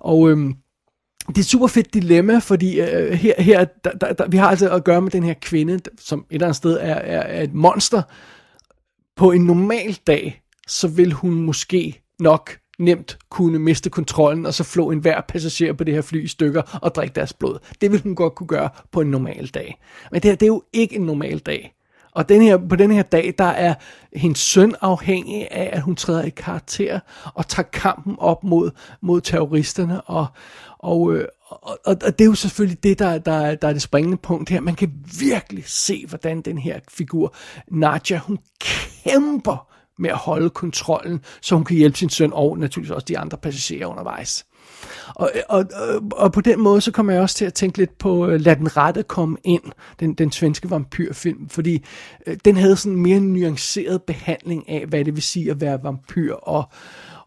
Og 0.00 0.30
øhm, 0.30 0.54
det 1.28 1.36
er 1.36 1.40
et 1.40 1.46
super 1.46 1.66
fedt 1.66 1.94
dilemma, 1.94 2.38
fordi 2.38 2.80
øh, 2.80 3.12
her, 3.12 3.42
her 3.42 3.64
der, 3.84 3.90
der, 3.90 4.12
der, 4.12 4.28
vi 4.28 4.36
har 4.36 4.48
altså 4.48 4.70
at 4.70 4.84
gøre 4.84 5.02
med 5.02 5.10
den 5.10 5.22
her 5.22 5.34
kvinde, 5.42 5.80
som 5.98 6.18
et 6.18 6.34
eller 6.34 6.46
andet 6.46 6.56
sted 6.56 6.72
er, 6.80 6.94
er, 6.94 7.20
er 7.20 7.42
et 7.42 7.54
monster. 7.54 8.02
På 9.16 9.32
en 9.32 9.44
normal 9.44 9.98
dag, 10.06 10.42
så 10.66 10.88
vil 10.88 11.12
hun 11.12 11.34
måske 11.34 12.02
nok 12.20 12.58
nemt 12.78 13.18
kunne 13.30 13.58
miste 13.58 13.90
kontrollen, 13.90 14.46
og 14.46 14.54
så 14.54 14.64
flå 14.64 14.90
enhver 14.90 15.20
passager 15.28 15.72
på 15.72 15.84
det 15.84 15.94
her 15.94 16.02
fly 16.02 16.24
i 16.24 16.28
stykker 16.28 16.78
og 16.82 16.94
drikke 16.94 17.14
deres 17.14 17.32
blod. 17.32 17.58
Det 17.80 17.92
vil 17.92 18.02
hun 18.02 18.14
godt 18.14 18.34
kunne 18.34 18.46
gøre 18.46 18.68
på 18.92 19.00
en 19.00 19.10
normal 19.10 19.46
dag. 19.46 19.80
Men 20.12 20.22
det 20.22 20.30
her, 20.30 20.36
det 20.36 20.46
er 20.46 20.52
jo 20.52 20.62
ikke 20.72 20.96
en 20.96 21.02
normal 21.02 21.38
dag. 21.38 21.74
Og 22.14 22.28
den 22.28 22.42
her, 22.42 22.58
på 22.68 22.76
den 22.76 22.90
her 22.90 23.02
dag, 23.02 23.34
der 23.38 23.44
er 23.44 23.74
hendes 24.12 24.38
søn 24.38 24.74
afhængig 24.80 25.48
af, 25.50 25.70
at 25.72 25.82
hun 25.82 25.96
træder 25.96 26.22
i 26.22 26.30
karakter 26.30 27.00
og 27.34 27.48
tager 27.48 27.68
kampen 27.72 28.16
op 28.18 28.44
mod, 28.44 28.70
mod 29.00 29.20
terroristerne. 29.20 30.00
Og, 30.00 30.26
og, 30.78 31.14
øh, 31.14 31.24
og, 31.48 31.78
og, 31.84 31.96
og 32.04 32.18
det 32.18 32.20
er 32.20 32.28
jo 32.28 32.34
selvfølgelig 32.34 32.82
det, 32.82 32.98
der, 32.98 33.18
der, 33.18 33.54
der 33.54 33.68
er 33.68 33.72
det 33.72 33.82
springende 33.82 34.16
punkt 34.16 34.50
her. 34.50 34.60
Man 34.60 34.74
kan 34.74 34.92
virkelig 35.20 35.64
se, 35.66 36.04
hvordan 36.08 36.40
den 36.42 36.58
her 36.58 36.80
figur, 36.90 37.34
Nadja, 37.70 38.18
hun 38.18 38.38
kæmper 38.60 39.68
med 39.98 40.10
at 40.10 40.16
holde 40.16 40.50
kontrollen, 40.50 41.20
så 41.40 41.54
hun 41.54 41.64
kan 41.64 41.76
hjælpe 41.76 41.98
sin 41.98 42.10
søn 42.10 42.32
og 42.32 42.58
naturligvis 42.58 42.90
også 42.90 43.04
de 43.04 43.18
andre 43.18 43.38
passagerer 43.38 43.86
undervejs. 43.86 44.46
Og, 45.14 45.30
og, 45.48 45.64
og 46.12 46.32
på 46.32 46.40
den 46.40 46.60
måde, 46.60 46.80
så 46.80 46.92
kommer 46.92 47.12
jeg 47.12 47.22
også 47.22 47.36
til 47.36 47.44
at 47.44 47.54
tænke 47.54 47.78
lidt 47.78 47.98
på 47.98 48.26
uh, 48.26 48.40
Lad 48.40 48.56
den 48.56 48.76
rette 48.76 49.02
komme 49.02 49.36
ind, 49.44 49.62
den, 50.00 50.14
den 50.14 50.32
svenske 50.32 50.70
vampyrfilm, 50.70 51.48
fordi 51.48 51.84
uh, 52.26 52.34
den 52.44 52.56
havde 52.56 52.76
sådan 52.76 52.96
en 52.96 53.02
mere 53.02 53.20
nuanceret 53.20 54.02
behandling 54.02 54.68
af, 54.68 54.86
hvad 54.86 55.04
det 55.04 55.14
vil 55.14 55.22
sige 55.22 55.50
at 55.50 55.60
være 55.60 55.82
vampyr, 55.82 56.34
og, 56.34 56.64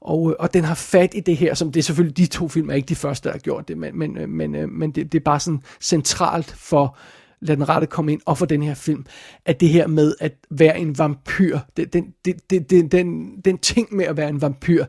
og, 0.01 0.29
øh, 0.29 0.35
og 0.39 0.53
den 0.53 0.63
har 0.63 0.75
fat 0.75 1.13
i 1.15 1.19
det 1.19 1.37
her, 1.37 1.53
som 1.53 1.71
det 1.71 1.79
er 1.79 1.83
selvfølgelig, 1.83 2.17
de 2.17 2.25
to 2.25 2.47
film 2.47 2.69
er 2.69 2.73
ikke 2.73 2.89
de 2.89 2.95
første, 2.95 3.29
der 3.29 3.33
har 3.33 3.39
gjort 3.39 3.67
det, 3.67 3.77
men, 3.77 3.99
men, 3.99 4.29
men, 4.29 4.79
men 4.79 4.91
det, 4.91 5.11
det 5.11 5.19
er 5.19 5.23
bare 5.23 5.39
sådan 5.39 5.61
centralt 5.81 6.55
for 6.57 6.97
lad 7.41 7.55
den 7.55 7.69
rette 7.69 7.87
komme 7.87 8.11
ind, 8.11 8.21
og 8.25 8.37
for 8.37 8.45
den 8.45 8.63
her 8.63 8.73
film, 8.73 9.05
at 9.45 9.59
det 9.59 9.69
her 9.69 9.87
med 9.87 10.15
at 10.19 10.33
være 10.49 10.79
en 10.79 10.97
vampyr, 10.97 11.59
det, 11.77 11.93
den, 11.93 12.13
det, 12.25 12.49
det, 12.49 12.69
det, 12.69 12.91
den, 12.91 13.37
den 13.45 13.57
ting 13.57 13.95
med 13.95 14.05
at 14.05 14.17
være 14.17 14.29
en 14.29 14.41
vampyr, 14.41 14.85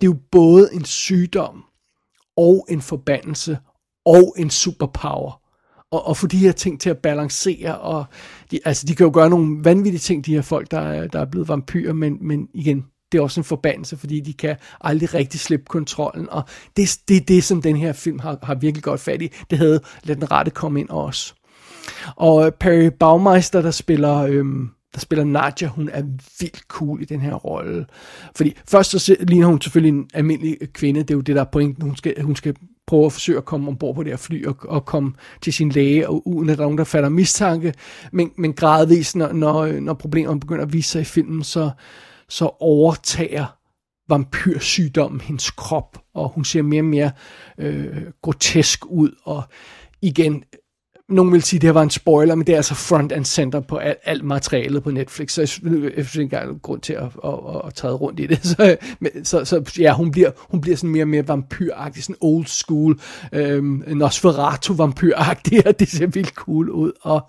det 0.00 0.06
er 0.06 0.10
jo 0.12 0.16
både 0.32 0.68
en 0.72 0.84
sygdom, 0.84 1.64
og 2.40 2.66
en 2.68 2.80
forbandelse, 2.80 3.58
og 4.06 4.34
en 4.38 4.50
superpower. 4.50 5.40
Og, 5.90 6.06
og 6.06 6.16
få 6.16 6.26
de 6.26 6.38
her 6.38 6.52
ting 6.52 6.80
til 6.80 6.90
at 6.90 6.98
balancere, 6.98 7.78
og 7.78 8.04
de, 8.50 8.60
altså 8.64 8.86
de 8.86 8.94
kan 8.94 9.06
jo 9.06 9.10
gøre 9.14 9.30
nogle 9.30 9.64
vanvittige 9.64 9.98
ting, 9.98 10.26
de 10.26 10.34
her 10.34 10.42
folk, 10.42 10.70
der 10.70 10.80
er, 10.80 11.06
der 11.06 11.20
er 11.20 11.24
blevet 11.24 11.48
vampyrer, 11.48 11.92
men, 11.92 12.18
men 12.20 12.48
igen, 12.54 12.84
det 13.12 13.18
er 13.18 13.22
også 13.22 13.40
en 13.40 13.44
forbandelse, 13.44 13.96
fordi 13.96 14.20
de 14.20 14.32
kan 14.32 14.56
aldrig 14.80 15.14
rigtig 15.14 15.40
slippe 15.40 15.64
kontrollen, 15.64 16.30
og 16.30 16.42
det 16.76 16.82
er 16.82 16.98
det, 17.08 17.28
det, 17.28 17.44
som 17.44 17.62
den 17.62 17.76
her 17.76 17.92
film 17.92 18.18
har, 18.18 18.38
har 18.42 18.54
virkelig 18.54 18.82
godt 18.82 19.00
fat 19.00 19.22
i. 19.22 19.28
Det 19.50 19.58
havde 19.58 19.80
Lad 20.04 20.16
den 20.16 20.30
rette 20.30 20.50
komme 20.50 20.80
ind 20.80 20.88
også. 20.88 21.34
Og 22.16 22.54
Perry 22.54 22.90
Baumeister, 23.00 23.62
der 23.62 23.70
spiller... 23.70 24.16
Øhm, 24.16 24.70
der 24.94 25.00
spiller 25.00 25.24
Nadja, 25.24 25.66
hun 25.66 25.88
er 25.92 26.02
vildt 26.40 26.62
cool 26.68 27.02
i 27.02 27.04
den 27.04 27.20
her 27.20 27.34
rolle. 27.34 27.86
Fordi 28.36 28.56
først 28.68 28.90
så 28.90 29.16
ligner 29.20 29.46
hun 29.46 29.60
selvfølgelig 29.60 29.98
en 29.98 30.10
almindelig 30.14 30.58
kvinde, 30.72 31.00
det 31.00 31.10
er 31.10 31.14
jo 31.14 31.20
det, 31.20 31.36
der 31.36 31.40
er 31.40 31.50
pointen. 31.52 31.82
Hun 31.82 31.96
skal, 31.96 32.22
hun 32.22 32.36
skal 32.36 32.56
prøve 32.86 33.06
at 33.06 33.12
forsøge 33.12 33.38
at 33.38 33.44
komme 33.44 33.68
ombord 33.68 33.94
på 33.94 34.02
det 34.02 34.12
her 34.12 34.16
fly 34.16 34.46
og, 34.46 34.56
og 34.62 34.84
komme 34.84 35.12
til 35.42 35.52
sin 35.52 35.68
læge, 35.68 36.08
og 36.08 36.28
uden 36.28 36.50
at 36.50 36.58
der 36.58 36.64
er 36.64 36.66
nogen, 36.66 36.78
der 36.78 36.84
fatter 36.84 37.08
mistanke. 37.08 37.74
Men, 38.12 38.30
men 38.36 38.52
gradvist, 38.52 39.16
når, 39.16 39.32
når, 39.32 39.80
når 39.80 39.94
problemerne 39.94 40.40
begynder 40.40 40.64
at 40.64 40.72
vise 40.72 40.90
sig 40.90 41.00
i 41.00 41.04
filmen, 41.04 41.44
så, 41.44 41.70
så 42.28 42.50
overtager 42.60 43.46
vampyrsygdommen 44.08 45.20
hendes 45.20 45.50
krop, 45.50 45.98
og 46.14 46.28
hun 46.28 46.44
ser 46.44 46.62
mere 46.62 46.80
og 46.80 46.86
mere 46.86 47.10
øh, 47.58 48.02
grotesk 48.22 48.86
ud, 48.86 49.10
og 49.24 49.42
igen, 50.02 50.44
nogen 51.10 51.32
vil 51.32 51.42
sige, 51.42 51.58
at 51.58 51.62
det 51.62 51.68
her 51.68 51.72
var 51.72 51.82
en 51.82 51.90
spoiler, 51.90 52.34
men 52.34 52.46
det 52.46 52.52
er 52.52 52.56
altså 52.56 52.74
front 52.74 53.12
and 53.12 53.24
center 53.24 53.60
på 53.60 53.76
alt, 53.76 53.98
alt 54.04 54.24
materialet 54.24 54.82
på 54.82 54.90
Netflix, 54.90 55.32
så 55.32 55.40
jeg 55.40 55.48
synes, 55.48 56.14
ikke 56.14 56.22
engang 56.22 56.62
grund 56.62 56.80
til 56.80 56.92
at, 56.92 57.02
at, 57.02 57.10
at, 57.24 57.62
at 57.66 57.74
træde 57.74 57.94
rundt 57.94 58.20
i 58.20 58.26
det. 58.26 58.40
Så, 58.50 58.76
men, 59.00 59.24
så, 59.24 59.44
så 59.44 59.72
ja, 59.78 59.94
hun 59.94 60.10
bliver, 60.10 60.30
hun 60.38 60.60
bliver 60.60 60.76
sådan 60.76 60.90
mere 60.90 61.04
og 61.04 61.08
mere 61.08 61.28
vampyragtig, 61.28 62.02
sådan 62.02 62.16
old 62.20 62.46
school, 62.46 63.00
øhm, 63.32 63.82
Nosferatu-vampyragtig, 63.86 65.62
og 65.68 65.80
det 65.80 65.88
ser 65.88 66.06
vildt 66.06 66.34
cool 66.34 66.70
ud. 66.70 66.92
Og, 67.02 67.20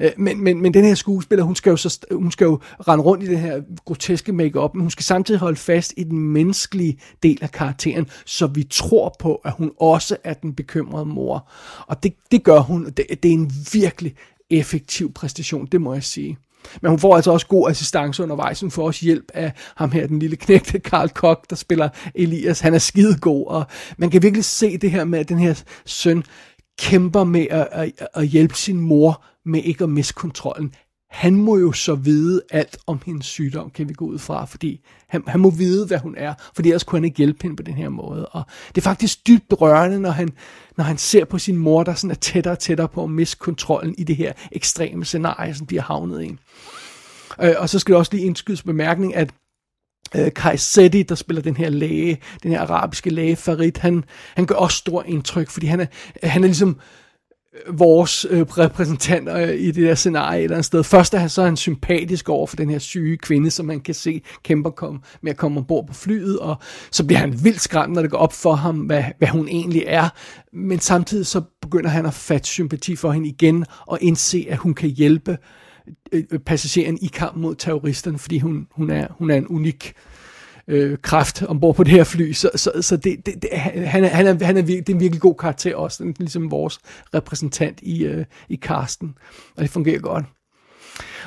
øh, 0.00 0.10
men, 0.16 0.44
men, 0.44 0.62
men 0.62 0.74
den 0.74 0.84
her 0.84 0.94
skuespiller, 0.94 1.44
hun 1.44 1.56
skal, 1.56 1.70
jo 1.70 1.76
så, 1.76 1.98
hun 2.12 2.32
skal 2.32 2.44
jo 2.44 2.60
rende 2.88 3.04
rundt 3.04 3.24
i 3.24 3.26
det 3.26 3.38
her 3.38 3.60
groteske 3.84 4.32
makeup, 4.32 4.74
men 4.74 4.80
hun 4.80 4.90
skal 4.90 5.04
samtidig 5.04 5.40
holde 5.40 5.56
fast 5.56 5.94
i 5.96 6.04
den 6.04 6.18
menneskelige 6.18 6.98
del 7.22 7.38
af 7.42 7.50
karakteren, 7.50 8.06
så 8.26 8.46
vi 8.46 8.62
tror 8.70 9.16
på, 9.18 9.34
at 9.34 9.52
hun 9.52 9.70
også 9.80 10.16
er 10.24 10.34
den 10.34 10.54
bekymrede 10.54 11.06
mor. 11.06 11.50
Og 11.86 12.02
det, 12.02 12.14
det 12.32 12.44
gør 12.44 12.58
hun, 12.58 12.84
det, 12.84 13.19
det 13.22 13.28
er 13.28 13.32
en 13.32 13.52
virkelig 13.72 14.14
effektiv 14.50 15.12
præstation, 15.12 15.66
det 15.66 15.80
må 15.80 15.94
jeg 15.94 16.04
sige. 16.04 16.38
Men 16.82 16.90
hun 16.90 16.98
får 16.98 17.16
altså 17.16 17.30
også 17.30 17.46
god 17.46 17.70
assistance 17.70 18.22
undervejs. 18.22 18.60
Hun 18.60 18.70
får 18.70 18.86
også 18.86 19.04
hjælp 19.04 19.30
af 19.34 19.52
ham 19.76 19.92
her, 19.92 20.06
den 20.06 20.18
lille 20.18 20.36
knægte 20.36 20.78
Karl 20.78 21.08
Koch, 21.08 21.40
der 21.50 21.56
spiller 21.56 21.88
Elias. 22.14 22.60
Han 22.60 22.74
er 22.74 22.78
skidegod, 22.78 23.46
og 23.46 23.64
man 23.98 24.10
kan 24.10 24.22
virkelig 24.22 24.44
se 24.44 24.78
det 24.78 24.90
her 24.90 25.04
med, 25.04 25.18
at 25.18 25.28
den 25.28 25.38
her 25.38 25.62
søn 25.86 26.24
kæmper 26.78 27.24
med 27.24 27.46
at, 27.50 27.68
at, 27.72 27.92
at 28.14 28.26
hjælpe 28.26 28.54
sin 28.54 28.80
mor 28.80 29.24
med 29.44 29.62
ikke 29.62 29.84
at 29.84 29.90
miste 29.90 30.14
kontrollen 30.14 30.74
han 31.10 31.36
må 31.36 31.56
jo 31.56 31.72
så 31.72 31.94
vide 31.94 32.42
alt 32.50 32.78
om 32.86 33.00
hendes 33.06 33.26
sygdom, 33.26 33.70
kan 33.70 33.88
vi 33.88 33.94
gå 33.94 34.04
ud 34.04 34.18
fra, 34.18 34.44
fordi 34.44 34.80
han, 35.08 35.22
han 35.26 35.40
må 35.40 35.50
vide, 35.50 35.86
hvad 35.86 35.98
hun 35.98 36.14
er, 36.18 36.34
for 36.54 36.62
ellers 36.62 36.84
kunne 36.84 36.96
han 36.96 37.04
ikke 37.04 37.16
hjælpe 37.16 37.38
hende 37.42 37.56
på 37.56 37.62
den 37.62 37.74
her 37.74 37.88
måde. 37.88 38.26
Og 38.26 38.42
det 38.68 38.78
er 38.78 38.82
faktisk 38.82 39.26
dybt 39.26 39.52
rørende, 39.60 40.00
når 40.00 40.10
han, 40.10 40.28
når 40.76 40.84
han 40.84 40.98
ser 40.98 41.24
på 41.24 41.38
sin 41.38 41.56
mor, 41.56 41.82
der 41.82 41.94
sådan 41.94 42.10
er 42.10 42.14
tættere 42.14 42.54
og 42.54 42.58
tættere 42.58 42.88
på 42.88 43.04
at 43.04 43.10
miste 43.10 43.36
kontrollen 43.36 43.94
i 43.98 44.04
det 44.04 44.16
her 44.16 44.32
ekstreme 44.52 45.04
scenarie, 45.04 45.54
som 45.54 45.66
de 45.66 45.76
har 45.76 45.82
havnet 45.82 46.24
i. 46.24 46.36
Øh, 47.42 47.54
og 47.58 47.68
så 47.68 47.78
skal 47.78 47.92
det 47.92 47.98
også 47.98 48.12
lige 48.12 48.26
indskydes 48.26 48.62
bemærkning, 48.62 49.14
at 49.14 49.30
øh, 50.16 50.32
Kai 50.32 50.56
Sedi, 50.56 51.02
der 51.02 51.14
spiller 51.14 51.42
den 51.42 51.56
her 51.56 51.68
læge, 51.68 52.20
den 52.42 52.50
her 52.50 52.60
arabiske 52.60 53.10
læge 53.10 53.36
Farid, 53.36 53.78
han, 53.78 54.04
han 54.34 54.46
gør 54.46 54.54
også 54.54 54.76
stor 54.76 55.02
indtryk, 55.02 55.50
fordi 55.50 55.66
han 55.66 55.80
er, 55.80 55.86
han 56.22 56.42
er 56.42 56.48
ligesom 56.48 56.80
vores 57.68 58.26
øh, 58.30 58.42
repræsentanter 58.42 59.36
øh, 59.36 59.54
i 59.54 59.70
det 59.70 59.88
der 59.88 59.94
scenarie 59.94 60.38
et 60.38 60.44
eller 60.44 60.56
andet 60.56 60.64
sted. 60.64 60.84
Først 60.84 61.14
er 61.14 61.18
han 61.18 61.28
så 61.28 61.44
han 61.44 61.56
sympatisk 61.56 62.28
over 62.28 62.46
for 62.46 62.56
den 62.56 62.70
her 62.70 62.78
syge 62.78 63.16
kvinde, 63.16 63.50
som 63.50 63.66
man 63.66 63.80
kan 63.80 63.94
se 63.94 64.22
kæmper 64.42 64.70
kom, 64.70 65.02
med 65.22 65.30
at 65.30 65.36
komme 65.36 65.60
ombord 65.60 65.86
på 65.86 65.94
flyet, 65.94 66.38
og 66.38 66.56
så 66.90 67.06
bliver 67.06 67.18
han 67.18 67.44
vildt 67.44 67.60
skræmt, 67.60 67.92
når 67.92 68.02
det 68.02 68.10
går 68.10 68.18
op 68.18 68.32
for 68.32 68.54
ham, 68.54 68.78
hvad, 68.78 69.04
hvad 69.18 69.28
hun 69.28 69.48
egentlig 69.48 69.84
er. 69.86 70.08
Men 70.52 70.80
samtidig 70.80 71.26
så 71.26 71.42
begynder 71.62 71.90
han 71.90 72.06
at 72.06 72.14
fatte 72.14 72.48
sympati 72.48 72.96
for 72.96 73.12
hende 73.12 73.28
igen, 73.28 73.64
og 73.86 73.98
indse, 74.00 74.46
at 74.50 74.56
hun 74.56 74.74
kan 74.74 74.88
hjælpe 74.88 75.38
øh, 76.12 76.24
øh 76.30 76.38
passageren 76.38 76.98
i 77.02 77.06
kamp 77.06 77.36
mod 77.36 77.54
terroristerne, 77.54 78.18
fordi 78.18 78.38
hun, 78.38 78.66
hun, 78.70 78.90
er, 78.90 79.06
hun 79.18 79.30
er 79.30 79.36
en 79.36 79.46
unik 79.46 79.92
øh, 79.96 80.20
Øh, 80.70 80.98
kraft 81.02 81.42
ombord 81.42 81.74
på 81.74 81.84
det 81.84 81.92
her 81.92 82.04
fly, 82.04 82.32
så, 82.32 82.50
så, 82.54 82.72
så 82.80 82.96
det, 82.96 83.26
det, 83.26 83.34
det, 83.42 83.50
han, 83.52 84.04
er, 84.04 84.08
han, 84.08 84.26
er, 84.26 84.44
han 84.44 84.56
er, 84.56 84.62
det 84.62 84.88
er 84.88 84.94
en 84.94 85.00
virkelig 85.00 85.20
god 85.20 85.34
karakter 85.34 85.76
også, 85.76 86.04
den, 86.04 86.16
ligesom 86.18 86.50
vores 86.50 86.78
repræsentant 87.14 87.78
i, 87.82 88.04
øh, 88.04 88.24
i 88.48 88.56
Karsten, 88.56 89.14
og 89.56 89.62
det 89.62 89.70
fungerer 89.70 90.00
godt. 90.00 90.24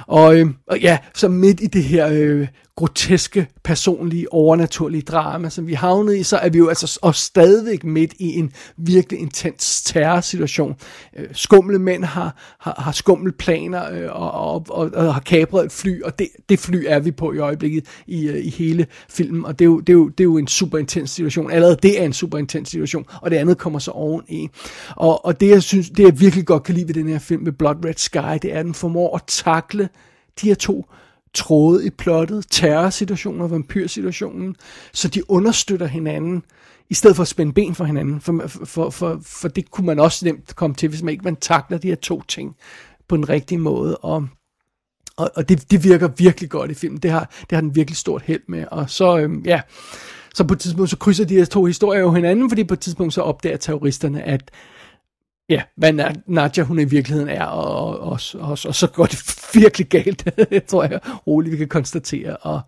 Og, 0.07 0.39
øh, 0.39 0.47
og 0.67 0.79
ja, 0.79 0.97
så 1.13 1.27
midt 1.27 1.61
i 1.61 1.67
det 1.67 1.83
her 1.83 2.09
øh, 2.11 2.47
groteske, 2.75 3.47
personlige, 3.63 4.33
overnaturlige 4.33 5.01
drama, 5.01 5.49
som 5.49 5.67
vi 5.67 5.73
havnede 5.73 6.19
i, 6.19 6.23
så 6.23 6.37
er 6.37 6.49
vi 6.49 6.57
jo 6.57 6.67
altså 6.67 6.99
og 7.01 7.15
stadigvæk 7.15 7.83
midt 7.83 8.13
i 8.19 8.39
en 8.39 8.51
virkelig 8.77 9.19
intens 9.19 9.83
terrorsituation. 9.83 10.75
Øh, 11.17 11.27
skumle 11.31 11.79
mænd 11.79 12.03
har, 12.03 12.55
har, 12.59 12.75
har 12.77 12.91
skumle 12.91 13.31
planer 13.31 13.91
øh, 13.91 14.21
og, 14.21 14.31
og, 14.31 14.65
og, 14.69 14.91
og 14.93 15.13
har 15.13 15.21
kapret 15.21 15.65
et 15.65 15.71
fly, 15.71 16.01
og 16.01 16.19
det, 16.19 16.27
det 16.49 16.59
fly 16.59 16.85
er 16.87 16.99
vi 16.99 17.11
på 17.11 17.33
i 17.33 17.37
øjeblikket 17.37 17.85
i, 18.07 18.27
øh, 18.27 18.45
i 18.45 18.49
hele 18.49 18.85
filmen, 19.09 19.45
og 19.45 19.59
det 19.59 19.65
er, 19.65 19.69
jo, 19.69 19.79
det, 19.79 19.89
er 19.89 19.93
jo, 19.93 20.09
det 20.09 20.19
er 20.19 20.23
jo 20.23 20.37
en 20.37 20.47
super 20.47 20.77
intens 20.77 21.09
situation. 21.09 21.51
Allerede 21.51 21.77
det 21.83 22.01
er 22.01 22.05
en 22.05 22.13
super 22.13 22.37
intens 22.37 22.69
situation, 22.69 23.05
og 23.21 23.31
det 23.31 23.37
andet 23.37 23.57
kommer 23.57 23.79
så 23.79 23.91
oveni. 23.91 24.49
Og, 24.95 25.25
og 25.25 25.39
det, 25.39 25.49
jeg 25.49 25.63
synes, 25.63 25.89
det 25.89 26.03
jeg 26.03 26.19
virkelig 26.19 26.45
godt 26.45 26.63
kan 26.63 26.75
lide 26.75 26.87
ved 26.87 26.93
den 26.93 27.07
her 27.07 27.19
film 27.19 27.43
med 27.43 27.51
Blood 27.51 27.85
Red 27.85 27.93
Sky, 27.97 28.39
det 28.41 28.53
er, 28.53 28.59
at 28.59 28.65
den 28.65 28.73
formår 28.73 29.15
at 29.15 29.23
takle 29.27 29.82
de 30.41 30.47
her 30.47 30.55
to 30.55 30.85
tråde 31.33 31.85
i 31.85 31.89
plottet, 31.89 32.45
terrorsituationen 32.49 33.41
og 33.41 33.51
vampyrsituationen, 33.51 34.55
så 34.93 35.07
de 35.07 35.29
understøtter 35.29 35.87
hinanden, 35.87 36.43
i 36.89 36.93
stedet 36.93 37.15
for 37.15 37.21
at 37.21 37.27
spænde 37.27 37.53
ben 37.53 37.75
for 37.75 37.85
hinanden. 37.85 38.21
For, 38.21 38.47
for, 38.47 38.89
for, 38.89 39.19
for 39.25 39.47
det 39.47 39.71
kunne 39.71 39.87
man 39.87 39.99
også 39.99 40.25
nemt 40.25 40.55
komme 40.55 40.75
til, 40.75 40.89
hvis 40.89 41.03
man 41.03 41.11
ikke 41.11 41.23
man 41.23 41.35
takler 41.35 41.77
de 41.77 41.87
her 41.87 41.95
to 41.95 42.21
ting 42.21 42.55
på 43.07 43.17
den 43.17 43.29
rigtige 43.29 43.57
måde. 43.57 43.97
Og, 43.97 44.27
og, 45.17 45.31
og 45.35 45.49
det, 45.49 45.71
det 45.71 45.83
virker 45.83 46.07
virkelig 46.07 46.49
godt 46.49 46.71
i 46.71 46.73
filmen. 46.73 46.99
Det 46.99 47.11
har, 47.11 47.31
det 47.39 47.51
har 47.51 47.61
den 47.61 47.75
virkelig 47.75 47.97
stort 47.97 48.21
held 48.21 48.41
med. 48.47 48.65
Og 48.71 48.89
så, 48.89 49.17
øhm, 49.17 49.41
ja, 49.45 49.61
så 50.33 50.43
på 50.43 50.53
et 50.53 50.59
tidspunkt 50.59 50.89
så 50.89 50.97
krydser 50.97 51.25
de 51.25 51.35
her 51.35 51.45
to 51.45 51.65
historier 51.65 52.01
jo 52.01 52.11
hinanden, 52.11 52.49
fordi 52.49 52.63
på 52.63 52.73
et 52.73 52.79
tidspunkt 52.79 53.13
så 53.13 53.21
opdager 53.21 53.57
terroristerne, 53.57 54.23
at 54.23 54.51
ja, 55.49 55.61
hvad 55.77 56.13
Nadja 56.27 56.63
hun 56.63 56.79
i 56.79 56.83
virkeligheden 56.83 57.29
er, 57.29 57.45
og, 57.45 57.99
og, 57.99 58.19
og, 58.33 58.39
og, 58.39 58.57
og 58.65 58.75
så 58.75 58.87
går 58.93 59.05
det 59.05 59.49
virkelig 59.53 59.87
galt, 59.87 60.27
tror 60.69 60.83
jeg 60.83 60.99
roligt, 61.27 61.51
vi 61.51 61.57
kan 61.57 61.67
konstatere. 61.67 62.37
Og 62.37 62.61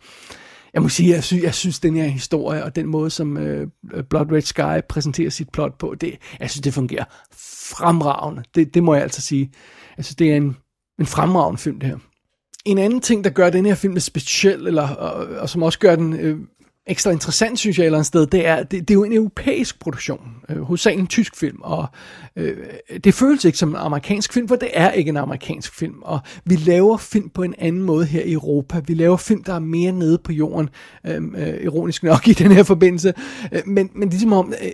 jeg 0.74 0.82
må 0.82 0.90
sige, 0.90 1.10
jeg 1.10 1.24
synes, 1.24 1.44
jeg 1.44 1.54
synes 1.54 1.80
den 1.80 1.96
her 1.96 2.08
historie, 2.08 2.64
og 2.64 2.76
den 2.76 2.88
måde, 2.88 3.10
som 3.10 3.38
øh, 3.38 3.68
Blood 4.10 4.32
Red 4.32 4.42
Sky 4.42 4.88
præsenterer 4.90 5.30
sit 5.30 5.50
plot 5.50 5.78
på, 5.78 5.96
det, 6.02 6.18
jeg 6.40 6.50
synes, 6.50 6.62
det 6.62 6.74
fungerer 6.74 7.06
fremragende. 7.78 8.44
Det, 8.56 8.74
det 8.74 8.84
må 8.84 8.94
jeg 8.94 9.04
altså 9.04 9.22
sige. 9.22 9.52
Jeg 9.98 10.06
synes, 10.06 10.16
det 10.16 10.32
er 10.32 10.36
en, 10.36 10.58
en 11.00 11.06
fremragende 11.06 11.62
film, 11.62 11.80
det 11.80 11.90
her. 11.90 11.98
En 12.66 12.78
anden 12.78 13.02
ting, 13.02 13.24
der 13.24 13.30
gør 13.30 13.50
den 13.50 13.66
her 13.66 13.76
film 13.76 14.00
speciel, 14.00 14.68
eller, 14.68 14.88
og, 14.88 15.28
og 15.28 15.50
som 15.50 15.64
også 15.64 15.80
gør 15.80 15.96
den 15.96 16.14
øh, 16.14 16.40
ekstra 16.88 17.12
interessant, 17.12 17.60
synes 17.60 17.78
jeg, 17.78 17.84
et 17.84 17.86
eller 17.86 17.98
andet 17.98 18.08
sted, 18.08 18.28
det 18.28 18.48
er, 18.48 18.64
det, 18.64 18.72
det 18.72 18.90
er 18.90 18.94
jo 18.94 19.04
en 19.04 19.14
europæisk 19.14 19.80
produktion, 19.80 20.36
øh, 20.50 20.62
hovedsageligt 20.62 21.02
en 21.02 21.08
tysk 21.08 21.36
film, 21.36 21.58
og 21.62 21.88
øh, 22.36 22.58
det 23.04 23.14
føles 23.14 23.46
ikke 23.46 23.58
som 23.58 23.70
en 23.70 23.76
amerikansk 23.76 24.34
film, 24.34 24.48
for 24.48 24.56
det 24.56 24.70
er 24.74 24.92
ikke 24.92 25.10
en 25.10 25.18
amerikansk 25.18 25.76
film, 25.76 26.02
og 26.02 26.20
vi 26.46 26.56
laver 26.56 26.98
film 26.98 27.30
på 27.30 27.44
en 27.44 27.56
anden 27.58 27.82
måde 27.82 28.06
her 28.06 28.22
i 28.22 28.32
Europa. 28.32 28.82
Vi 28.88 28.94
laver 28.94 29.18
film, 29.18 29.44
der 29.44 29.54
er 29.54 29.60
mere 29.60 29.92
nede 29.92 30.18
på 30.18 30.32
jorden, 30.32 30.70
øh, 31.06 31.22
øh, 31.38 31.64
ironisk 31.64 32.04
nok 32.04 32.28
i 32.28 32.34
den 32.34 32.52
her 32.52 32.64
forbindelse, 32.64 33.14
øh, 33.52 33.62
men, 33.66 33.90
men 33.96 34.10
det 34.10 34.16
er 34.16 34.20
som 34.20 34.34
om, 34.34 34.54
øh, 34.64 34.72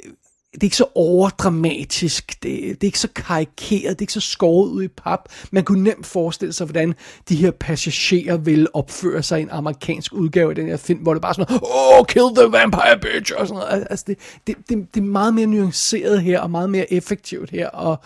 det 0.53 0.63
er 0.63 0.65
ikke 0.65 0.77
så 0.77 0.85
overdramatisk, 0.95 2.43
det, 2.43 2.61
det 2.61 2.71
er 2.71 2.85
ikke 2.85 2.99
så 2.99 3.07
karikeret, 3.15 3.89
det 3.89 4.01
er 4.01 4.01
ikke 4.01 4.13
så 4.13 4.21
skåret 4.21 4.69
ud 4.69 4.83
i 4.83 4.87
pap. 4.87 5.19
Man 5.51 5.63
kunne 5.63 5.83
nemt 5.83 6.05
forestille 6.05 6.53
sig, 6.53 6.65
hvordan 6.65 6.95
de 7.29 7.35
her 7.35 7.51
passagerer 7.51 8.37
ville 8.37 8.75
opføre 8.75 9.23
sig 9.23 9.39
i 9.39 9.41
en 9.41 9.49
amerikansk 9.49 10.13
udgave 10.13 10.49
af 10.49 10.55
den 10.55 10.67
her 10.67 10.77
film, 10.77 10.99
hvor 10.99 11.13
det 11.13 11.21
bare 11.21 11.29
er 11.29 11.33
sådan 11.33 11.45
noget, 11.49 11.99
oh, 11.99 12.05
kill 12.05 12.35
the 12.35 12.51
vampire 12.51 12.99
bitch, 13.01 13.33
og 13.37 13.47
sådan 13.47 13.63
noget. 13.63 13.87
Altså, 13.89 14.05
det, 14.07 14.17
det, 14.47 14.55
det, 14.69 14.87
det 14.93 14.99
er 14.99 15.05
meget 15.05 15.33
mere 15.33 15.47
nuanceret 15.47 16.21
her, 16.21 16.39
og 16.39 16.51
meget 16.51 16.69
mere 16.69 16.93
effektivt 16.93 17.49
her, 17.49 17.69
og, 17.69 17.99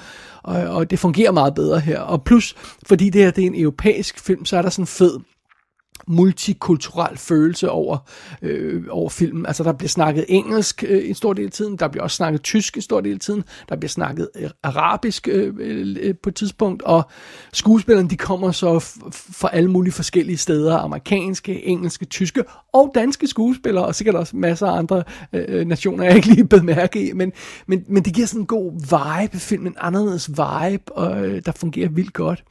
og, 0.44 0.56
og 0.56 0.92
det 0.92 1.00
fungerer 1.00 1.32
meget 1.32 1.56
bedre 1.56 1.80
her. 1.80 2.00
Og 2.00 2.24
plus, 2.24 2.56
fordi 2.86 3.10
det 3.10 3.22
her 3.22 3.32
det 3.32 3.44
er 3.44 3.48
en 3.48 3.62
europæisk 3.62 4.20
film, 4.20 4.46
så 4.46 4.58
er 4.58 4.62
der 4.62 4.70
sådan 4.70 4.84
en 4.84 4.88
fed 4.88 5.20
multikulturel 6.08 7.18
følelse 7.18 7.70
over, 7.70 7.98
øh, 8.42 8.84
over 8.90 9.10
filmen. 9.10 9.46
Altså 9.46 9.64
der 9.64 9.74
bliver 9.74 9.90
snakket 9.90 10.26
engelsk 10.28 10.84
øh, 10.88 11.10
en 11.10 11.16
stor 11.16 11.34
del 11.34 11.46
af 11.46 11.52
tiden, 11.52 11.78
der 11.78 11.88
bliver 11.88 12.04
også 12.04 12.16
snakket 12.16 12.42
tysk 12.42 12.76
en 12.76 12.82
stor 12.82 13.02
del 13.02 13.14
af 13.14 13.20
tiden, 13.20 13.44
der 13.70 13.76
bliver 13.76 13.90
snakket 13.90 14.30
øh, 14.36 14.50
arabisk 14.64 15.28
øh, 15.32 15.54
øh, 15.60 16.16
på 16.24 16.30
et 16.30 16.36
tidspunkt, 16.36 16.84
og 16.84 17.04
skuespillerne 17.54 18.10
de 18.10 18.18
kommer 18.18 18.52
så 18.52 18.80
fra 19.12 19.50
alle 19.54 19.72
mulige 19.72 19.94
forskellige 19.94 20.38
steder, 20.38 20.78
amerikanske, 20.78 21.66
engelske, 21.66 22.06
tyske 22.06 22.44
og 22.74 22.92
danske 22.96 23.28
skuespillere, 23.28 23.86
og 23.86 23.96
sikkert 23.96 24.16
også 24.16 24.38
masser 24.38 24.68
af 24.68 24.78
andre 24.78 25.04
øh, 25.34 25.46
øh 25.48 25.68
nationer, 25.68 26.04
jeg 26.04 26.16
ikke 26.16 26.28
lige 26.28 26.48
bemærke 26.48 27.10
i, 27.10 27.14
men, 27.14 27.32
men, 27.68 27.86
men 27.88 28.04
det 28.04 28.14
giver 28.14 28.28
sådan 28.28 28.42
en 28.42 28.48
god 28.48 28.72
vibe, 28.72 29.38
filmen, 29.38 29.68
en 29.68 29.76
anderledes 29.80 30.30
vibe, 30.30 30.92
og, 30.92 31.26
øh, 31.26 31.42
der 31.46 31.52
fungerer 31.52 31.90
vildt 31.90 32.14
godt. 32.14 32.44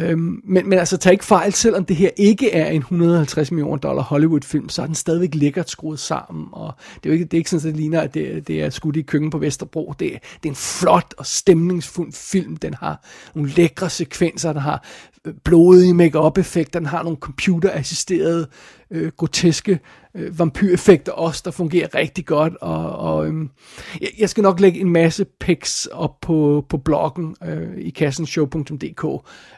Øhm, 0.00 0.40
men, 0.44 0.68
men 0.68 0.78
altså, 0.78 0.96
tag 0.96 1.12
ikke 1.12 1.24
fejl, 1.24 1.52
selvom 1.52 1.84
det 1.84 1.96
her 1.96 2.10
ikke 2.16 2.52
er 2.52 2.70
en 2.70 2.80
150 2.80 3.50
millioner 3.50 3.76
dollar 3.76 4.02
Hollywood-film, 4.02 4.68
så 4.68 4.82
er 4.82 4.86
den 4.86 4.94
stadigvæk 4.94 5.34
lækkert 5.34 5.70
skruet 5.70 5.98
sammen, 5.98 6.48
og 6.52 6.72
det 6.94 7.06
er 7.06 7.10
jo 7.10 7.12
ikke, 7.12 7.24
det 7.24 7.34
er 7.34 7.38
ikke 7.38 7.50
sådan, 7.50 7.68
at 7.68 7.74
det 7.74 7.80
ligner, 7.80 8.00
at 8.00 8.14
det, 8.14 8.48
det 8.48 8.62
er 8.62 8.70
skudt 8.70 8.96
i 8.96 9.02
køkken 9.02 9.30
på 9.30 9.38
Vesterbro. 9.38 9.94
Det, 9.98 10.12
det 10.42 10.48
er 10.48 10.48
en 10.48 10.54
flot 10.54 11.14
og 11.18 11.26
stemningsfuld 11.26 12.12
film. 12.12 12.56
Den 12.56 12.74
har 12.74 13.04
nogle 13.34 13.50
lækre 13.50 13.90
sekvenser, 13.90 14.52
den 14.52 14.62
har 14.62 14.84
blodige 15.44 15.94
make-up-effekter, 15.94 16.80
den 16.80 16.86
har 16.86 17.02
nogle 17.02 17.18
computerassisterede 17.18 18.46
øh, 18.90 19.12
groteske 19.16 19.78
øh, 20.14 20.38
vampyreffekter 20.38 21.12
også, 21.12 21.42
der 21.44 21.50
fungerer 21.50 21.94
rigtig 21.94 22.26
godt, 22.26 22.56
og, 22.60 22.92
og 22.92 23.26
øhm, 23.26 23.50
jeg, 24.00 24.08
jeg 24.18 24.28
skal 24.28 24.42
nok 24.42 24.60
lægge 24.60 24.80
en 24.80 24.90
masse 24.90 25.24
pics 25.40 25.86
op 25.86 26.20
på, 26.20 26.66
på 26.68 26.76
bloggen 26.76 27.36
øh, 27.44 27.78
i 27.78 27.90
kassenshow.dk, 27.90 29.02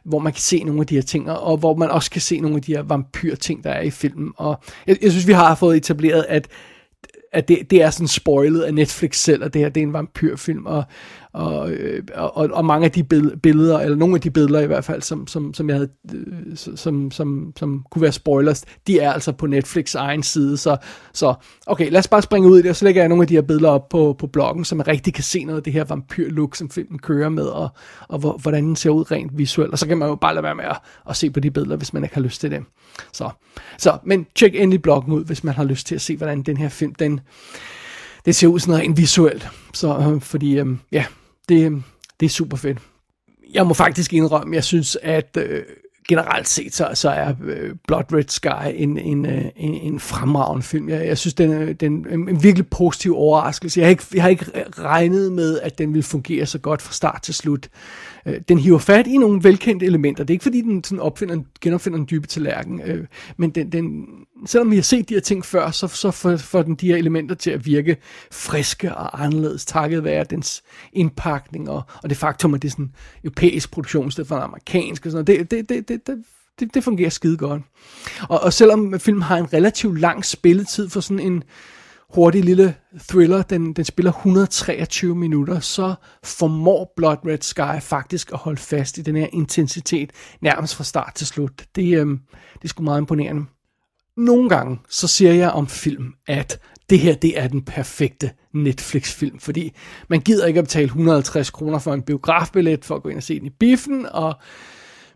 hvor 0.05 0.19
man 0.19 0.33
kan 0.33 0.41
se 0.41 0.65
nogle 0.65 0.81
af 0.81 0.87
de 0.87 0.95
her 0.95 1.03
ting, 1.03 1.31
og 1.31 1.57
hvor 1.57 1.77
man 1.77 1.91
også 1.91 2.11
kan 2.11 2.21
se 2.21 2.41
nogle 2.41 2.57
af 2.57 2.63
de 2.63 2.75
her 2.75 2.83
vampyrting, 2.83 3.65
der 3.65 3.71
er 3.71 3.83
i 3.83 3.91
filmen, 3.91 4.33
og 4.37 4.63
jeg, 4.87 4.97
jeg 5.03 5.11
synes, 5.11 5.27
vi 5.27 5.33
har 5.33 5.55
fået 5.55 5.77
etableret, 5.77 6.27
at 6.29 6.49
at 7.33 7.49
det, 7.49 7.71
det 7.71 7.83
er 7.83 7.91
sådan 7.91 8.09
spoilet 8.09 8.63
af 8.63 8.75
Netflix 8.75 9.17
selv, 9.17 9.45
at 9.45 9.55
det 9.55 9.63
her 9.63 9.69
det 9.69 9.81
er 9.81 9.87
en 9.87 9.93
vampyrfilm, 9.93 10.67
og, 10.67 10.85
og, 11.33 11.71
øh, 11.71 12.03
og, 12.15 12.51
og 12.53 12.65
mange 12.65 12.85
af 12.85 12.91
de 12.91 13.05
billeder, 13.43 13.81
eller 13.81 13.97
nogle 13.97 14.15
af 14.15 14.21
de 14.21 14.31
billeder 14.31 14.61
i 14.61 14.67
hvert 14.67 14.85
fald, 14.85 15.03
som, 15.03 15.27
som, 15.27 15.55
som 15.55 15.69
jeg 15.69 15.77
havde, 15.77 15.91
øh, 16.15 16.57
som, 16.57 17.11
som, 17.11 17.53
som 17.57 17.85
kunne 17.91 18.03
være 18.03 18.13
spoilers, 18.13 18.65
de 18.87 19.01
er 19.01 19.13
altså 19.13 19.33
på 19.33 19.47
Netflix 19.47 19.95
egen 19.95 20.23
side, 20.23 20.57
så, 20.57 20.77
så 21.13 21.35
okay, 21.67 21.91
lad 21.91 21.99
os 21.99 22.09
bare 22.09 22.23
springe 22.23 22.49
ud 22.49 22.59
i 22.59 22.63
det, 22.63 22.71
og 22.71 22.77
så 22.77 22.85
lægger 22.85 23.03
jeg 23.03 23.09
nogle 23.09 23.23
af 23.23 23.29
de 23.29 23.35
her 23.35 23.43
billeder 23.43 23.71
op 23.71 23.89
på, 23.89 24.17
på 24.19 24.27
bloggen, 24.27 24.65
så 24.65 24.75
man 24.75 24.89
rigtig 24.89 25.15
kan 25.15 25.25
se 25.25 25.45
noget 25.45 25.57
af 25.57 25.63
det 25.63 25.73
her 25.73 25.85
vampyrlook, 25.85 26.55
som 26.55 26.71
filmen 26.71 26.99
kører 26.99 27.29
med, 27.29 27.47
og, 27.47 27.69
og 28.09 28.19
hvordan 28.19 28.65
den 28.65 28.77
ser 28.77 28.91
ud 28.91 29.11
rent 29.11 29.39
visuelt, 29.39 29.73
og 29.73 29.79
så 29.79 29.87
kan 29.87 29.99
man 29.99 30.09
jo 30.09 30.15
bare 30.15 30.35
lade 30.35 30.45
være 30.45 30.55
med 30.55 30.65
at, 30.65 30.77
at 31.09 31.17
se 31.17 31.31
på 31.31 31.41
de 31.41 31.51
billeder, 31.51 31.77
hvis 31.77 31.93
man 31.93 32.03
ikke 32.03 32.15
har 32.15 32.23
lyst 32.23 32.41
til 32.41 32.51
det. 32.51 32.63
Så, 33.13 33.31
så 33.79 33.99
men 34.05 34.27
tjek 34.35 34.55
endelig 34.55 34.83
bloggen 34.83 35.13
ud, 35.13 35.25
hvis 35.25 35.45
man 35.45 35.55
har 35.55 35.65
lyst 35.65 35.87
til 35.87 35.95
at 35.95 36.01
se, 36.01 36.17
hvordan 36.17 36.43
den 36.43 36.57
her 36.57 36.69
film, 36.69 36.95
den, 36.95 37.21
det 38.25 38.35
ser 38.35 38.49
ud 38.49 38.59
sådan 38.59 38.73
noget 38.73 38.85
rent 38.85 38.97
visuelt, 38.97 39.49
så, 39.75 39.99
øh, 39.99 40.21
fordi, 40.21 40.59
øh, 40.59 40.67
ja, 40.93 41.05
det, 41.51 41.65
øhm, 41.65 41.83
det 42.21 42.27
er 42.27 42.31
super 42.31 42.57
fedt. 42.57 42.79
Jeg 43.55 43.67
må 43.67 43.75
faktisk 43.75 44.13
indrømme, 44.13 44.55
jeg 44.55 44.65
synes, 44.65 44.99
at 45.03 45.37
øh, 45.37 45.63
generelt 46.09 46.49
set, 46.49 46.75
så, 46.75 46.91
så 46.95 47.11
er 47.11 47.35
øh, 47.45 47.75
Blood 47.87 48.13
Red 48.13 48.29
Sky 48.29 48.75
en, 48.75 48.99
en, 48.99 49.27
øh, 49.27 49.45
en, 49.57 49.75
en 49.75 50.01
fremragende 50.01 50.63
film. 50.63 50.89
Jeg, 50.89 51.07
jeg 51.07 51.19
synes, 51.19 51.35
den, 51.35 51.53
er, 51.53 51.73
den 51.73 52.07
er 52.11 52.15
en 52.15 52.43
virkelig 52.43 52.67
positiv 52.69 53.17
overraskelse. 53.17 53.81
Jeg 53.81 53.87
har, 53.87 53.91
ikke, 53.91 54.05
jeg 54.15 54.23
har 54.23 54.29
ikke 54.29 54.47
regnet 54.79 55.33
med, 55.33 55.61
at 55.61 55.79
den 55.79 55.95
vil 55.95 56.03
fungere 56.03 56.47
så 56.47 56.59
godt 56.59 56.83
fra 56.83 56.93
start 56.93 57.23
til 57.23 57.35
slut. 57.35 57.69
Øh, 58.27 58.41
den 58.49 58.59
hiver 58.59 58.79
fat 58.79 59.07
i 59.07 59.17
nogle 59.17 59.45
velkendte 59.45 59.87
elementer. 59.87 60.25
Det 60.25 60.31
er 60.31 60.35
ikke 60.35 60.43
fordi, 60.43 60.61
den 60.61 60.85
sådan 60.85 61.01
opfinder, 61.01 61.43
genopfinder 61.61 61.99
en 61.99 62.09
dybe 62.11 62.27
tallerken, 62.27 62.81
øh, 62.85 63.07
men 63.37 63.51
den, 63.51 63.73
den, 63.73 64.07
selvom 64.47 64.71
vi 64.71 64.77
har 64.77 64.83
set 64.83 65.09
de 65.09 65.15
her 65.15 65.21
ting 65.21 65.45
før, 65.45 65.71
så, 65.71 65.89
så 65.89 66.11
får, 66.11 66.37
får 66.37 66.63
den 66.63 66.75
de 66.75 66.87
her 66.87 66.97
elementer 66.97 67.35
til 67.35 67.51
at 67.51 67.67
virke 67.67 67.97
friske 68.33 68.95
og 68.95 69.25
anderledes, 69.25 69.65
takket 69.65 70.05
være 70.05 70.25
dens 70.25 70.63
indpakning 70.93 71.71
og, 71.71 71.83
og 72.03 72.11
det 72.11 72.19
faktum, 72.19 72.55
at 72.55 72.63
det 72.63 72.69
er 72.69 72.73
sådan 72.73 72.93
europæisk 73.25 73.71
produktion, 73.71 74.09
i 74.09 74.11
stedet 74.11 74.29
for 74.29 74.37
amerikansk. 74.37 75.07
Og 75.07 75.13
sådan 75.13 75.25
noget. 75.29 75.51
Det, 75.51 75.69
det, 75.69 75.69
det, 75.69 75.89
det, 75.89 76.07
det, 76.07 76.25
det, 76.61 76.75
det 76.75 76.85
fungerer 76.85 77.11
skide 77.11 77.37
godt. 77.37 77.63
Og, 78.29 78.41
og 78.41 78.53
selvom 78.53 79.01
filmen 79.01 79.23
har 79.23 79.37
en 79.37 79.53
relativt 79.53 80.01
lang 80.01 80.25
spilletid 80.25 80.89
for 80.89 81.01
sådan 81.01 81.21
en 81.21 81.43
hurtig 82.15 82.45
lille 82.45 82.75
thriller, 83.09 83.43
den, 83.43 83.73
den 83.73 83.85
spiller 83.85 84.13
123 84.13 85.15
minutter, 85.15 85.61
så 85.61 85.95
formår 86.25 86.93
Blood 86.97 87.17
Red 87.27 87.39
Sky 87.41 87.83
faktisk 87.83 88.33
at 88.33 88.39
holde 88.39 88.61
fast 88.61 88.99
i 88.99 89.03
den 89.03 89.17
her 89.17 89.27
intensitet, 89.33 90.11
nærmest 90.41 90.77
fra 90.77 90.85
start 90.85 91.15
til 91.15 91.27
slut. 91.27 91.65
Det, 91.77 91.99
øh, 91.99 92.07
det 92.55 92.65
er 92.65 92.69
sgu 92.69 92.83
meget 92.83 93.01
imponerende. 93.01 93.45
Nogle 94.25 94.49
gange, 94.49 94.79
så 94.89 95.09
siger 95.09 95.33
jeg 95.33 95.51
om 95.51 95.67
film, 95.67 96.13
at 96.27 96.61
det 96.91 96.99
her, 96.99 97.15
det 97.15 97.39
er 97.39 97.49
den 97.49 97.63
perfekte 97.63 98.31
Netflix-film, 98.55 99.39
fordi 99.39 99.73
man 100.09 100.21
gider 100.21 100.47
ikke 100.47 100.59
at 100.59 100.65
betale 100.65 100.85
150 100.85 101.51
kroner 101.51 101.79
for 101.79 101.95
en 101.95 102.03
biografbillet 102.03 102.85
for 102.85 102.97
at 102.97 103.03
gå 103.03 103.09
ind 103.09 103.17
og 103.17 103.23
se 103.23 103.39
den 103.39 103.47
i 103.47 103.51
biffen, 103.51 104.07
og 104.07 104.35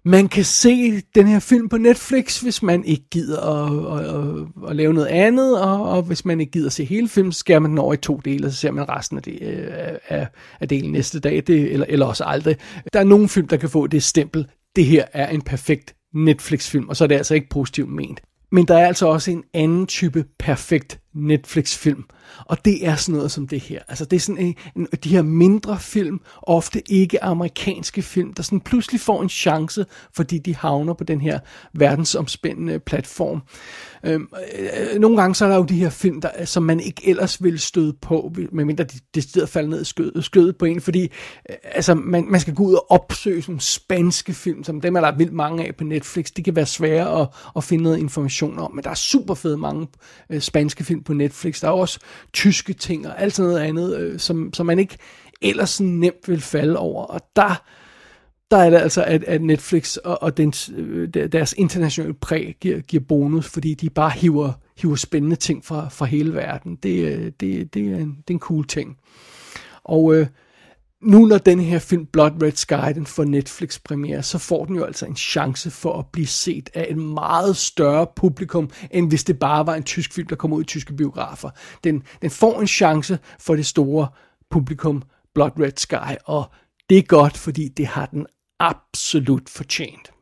man 0.04 0.28
kan 0.28 0.44
se 0.44 1.00
den 1.14 1.26
her 1.28 1.38
film 1.38 1.68
på 1.68 1.76
Netflix, 1.76 2.40
hvis 2.40 2.62
man 2.62 2.84
ikke 2.84 3.04
gider 3.10 3.40
at, 3.40 4.00
at, 4.00 4.14
at, 4.14 4.70
at 4.70 4.76
lave 4.76 4.94
noget 4.94 5.06
andet, 5.06 5.60
og, 5.60 5.88
og 5.88 6.02
hvis 6.02 6.24
man 6.24 6.40
ikke 6.40 6.52
gider 6.52 6.66
at 6.66 6.72
se 6.72 6.84
hele 6.84 7.08
filmen, 7.08 7.32
så 7.32 7.38
skærer 7.38 7.58
man 7.58 7.70
den 7.70 7.78
over 7.78 7.94
i 7.94 7.96
to 7.96 8.20
dele, 8.24 8.46
og 8.46 8.52
så 8.52 8.58
ser 8.58 8.70
man 8.70 8.88
resten 8.88 9.16
af, 9.16 9.22
det, 9.22 9.38
øh, 9.42 9.66
af, 10.08 10.28
af 10.60 10.68
delen 10.68 10.92
næste 10.92 11.20
dag, 11.20 11.42
det, 11.46 11.72
eller, 11.72 11.86
eller 11.88 12.06
også 12.06 12.24
aldrig. 12.24 12.56
Der 12.92 13.00
er 13.00 13.04
nogle 13.04 13.28
film, 13.28 13.48
der 13.48 13.56
kan 13.56 13.68
få 13.68 13.86
det 13.86 14.02
stempel, 14.02 14.46
det 14.76 14.84
her 14.84 15.04
er 15.12 15.28
en 15.28 15.42
perfekt 15.42 15.94
Netflix-film, 16.14 16.88
og 16.88 16.96
så 16.96 17.04
er 17.04 17.08
det 17.08 17.14
altså 17.14 17.34
ikke 17.34 17.48
positivt 17.48 17.88
ment. 17.88 18.20
Men 18.54 18.68
der 18.68 18.76
er 18.76 18.86
altså 18.86 19.06
også 19.06 19.30
en 19.30 19.44
anden 19.54 19.86
type 19.86 20.24
perfekt 20.38 21.00
Netflix-film, 21.14 22.04
og 22.44 22.64
det 22.64 22.86
er 22.86 22.96
sådan 22.96 23.14
noget 23.14 23.30
som 23.30 23.48
det 23.48 23.60
her. 23.60 23.80
Altså 23.88 24.04
det 24.04 24.16
er 24.16 24.20
sådan 24.20 24.38
en, 24.38 24.54
en, 24.76 24.88
de 25.04 25.08
her 25.08 25.22
mindre 25.22 25.78
film, 25.80 26.20
ofte 26.42 26.92
ikke 26.92 27.24
amerikanske 27.24 28.02
film, 28.02 28.34
der 28.34 28.42
sådan 28.42 28.60
pludselig 28.60 29.00
får 29.00 29.22
en 29.22 29.28
chance, 29.28 29.86
fordi 30.12 30.38
de 30.38 30.56
havner 30.56 30.94
på 30.94 31.04
den 31.04 31.20
her 31.20 31.38
verdensomspændende 31.72 32.78
platform. 32.78 33.42
Øhm, 34.04 34.28
øh, 34.92 35.00
nogle 35.00 35.16
gange 35.16 35.34
så 35.34 35.44
er 35.44 35.48
der 35.48 35.56
jo 35.56 35.62
de 35.62 35.74
her 35.74 35.90
film, 35.90 36.20
der, 36.20 36.44
som 36.44 36.62
man 36.62 36.80
ikke 36.80 37.08
ellers 37.08 37.42
ville 37.42 37.58
støde 37.58 37.92
på, 37.92 38.32
medmindre 38.52 38.84
de 38.84 38.98
decideret 39.14 39.48
falder 39.48 39.70
ned 39.70 39.82
i 39.82 39.84
skødet, 39.84 40.24
skødet 40.24 40.56
på 40.56 40.64
en, 40.64 40.80
fordi 40.80 41.02
øh, 41.50 41.56
altså, 41.64 41.94
man, 41.94 42.24
man 42.30 42.40
skal 42.40 42.54
gå 42.54 42.62
ud 42.62 42.74
og 42.74 42.90
opsøge 42.90 43.42
sådan 43.42 43.60
spanske 43.60 44.34
film, 44.34 44.64
som 44.64 44.80
dem 44.80 44.96
er 44.96 45.00
der 45.00 45.16
vildt 45.16 45.32
mange 45.32 45.66
af 45.66 45.76
på 45.76 45.84
Netflix. 45.84 46.30
Det 46.30 46.44
kan 46.44 46.56
være 46.56 46.66
svære 46.66 47.20
at, 47.20 47.28
at 47.56 47.64
finde 47.64 47.84
noget 47.84 47.98
information 47.98 48.58
om, 48.58 48.74
men 48.74 48.84
der 48.84 48.90
er 48.90 48.94
super 48.94 49.34
fede 49.34 49.56
mange 49.56 49.88
øh, 50.30 50.40
spanske 50.40 50.84
film 50.84 51.02
på 51.02 51.12
Netflix. 51.12 51.60
Der 51.60 51.68
er 51.68 51.72
også 51.72 51.98
tyske 52.32 52.72
ting 52.72 53.06
og 53.06 53.22
alt 53.22 53.34
sådan 53.34 53.50
noget 53.50 53.64
andet, 53.64 53.96
øh, 53.98 54.18
som, 54.18 54.52
som 54.52 54.66
man 54.66 54.78
ikke 54.78 54.98
ellers 55.42 55.70
sådan 55.70 55.92
nemt 55.92 56.28
vil 56.28 56.40
falde 56.40 56.78
over. 56.78 57.04
Og 57.04 57.20
der, 57.36 57.62
der 58.50 58.56
er 58.56 58.70
det 58.70 58.76
altså, 58.76 59.04
at, 59.04 59.24
at 59.24 59.42
Netflix 59.42 59.96
og, 59.96 60.22
og 60.22 60.36
dens, 60.36 60.70
øh, 60.76 61.08
deres 61.08 61.54
internationale 61.58 62.14
præg 62.14 62.56
giver, 62.60 62.80
giver 62.80 63.02
bonus, 63.08 63.48
fordi 63.48 63.74
de 63.74 63.90
bare 63.90 64.10
hiver, 64.10 64.52
hiver 64.78 64.96
spændende 64.96 65.36
ting 65.36 65.64
fra, 65.64 65.88
fra 65.88 66.06
hele 66.06 66.34
verden. 66.34 66.76
Det, 66.76 67.04
øh, 67.04 67.32
det, 67.40 67.74
det, 67.74 67.92
er 67.92 67.96
en, 67.96 68.08
det 68.08 68.30
er 68.30 68.34
en 68.34 68.40
cool 68.40 68.66
ting. 68.66 68.96
Og 69.84 70.14
øh, 70.14 70.26
nu 71.02 71.24
når 71.26 71.38
den 71.38 71.60
her 71.60 71.78
film 71.78 72.06
Blood 72.06 72.42
Red 72.42 72.52
Sky 72.52 72.94
den 72.94 73.06
får 73.06 73.24
Netflix 73.24 73.80
premiere, 73.84 74.22
så 74.22 74.38
får 74.38 74.64
den 74.64 74.76
jo 74.76 74.84
altså 74.84 75.06
en 75.06 75.16
chance 75.16 75.70
for 75.70 75.98
at 75.98 76.06
blive 76.12 76.26
set 76.26 76.70
af 76.74 76.86
et 76.90 76.96
meget 76.96 77.56
større 77.56 78.06
publikum, 78.16 78.70
end 78.90 79.08
hvis 79.08 79.24
det 79.24 79.38
bare 79.38 79.66
var 79.66 79.74
en 79.74 79.82
tysk 79.82 80.12
film, 80.12 80.28
der 80.28 80.36
kom 80.36 80.52
ud 80.52 80.62
i 80.62 80.66
tyske 80.66 80.92
biografer. 80.92 81.50
Den, 81.84 82.02
den 82.22 82.30
får 82.30 82.60
en 82.60 82.66
chance 82.66 83.18
for 83.40 83.56
det 83.56 83.66
store 83.66 84.08
publikum 84.50 85.02
Blood 85.34 85.50
Red 85.60 85.76
Sky, 85.76 86.16
og 86.24 86.44
det 86.90 86.98
er 86.98 87.02
godt, 87.02 87.36
fordi 87.36 87.68
det 87.68 87.86
har 87.86 88.06
den 88.06 88.26
absolut 88.60 89.48
fortjent. 89.48 90.13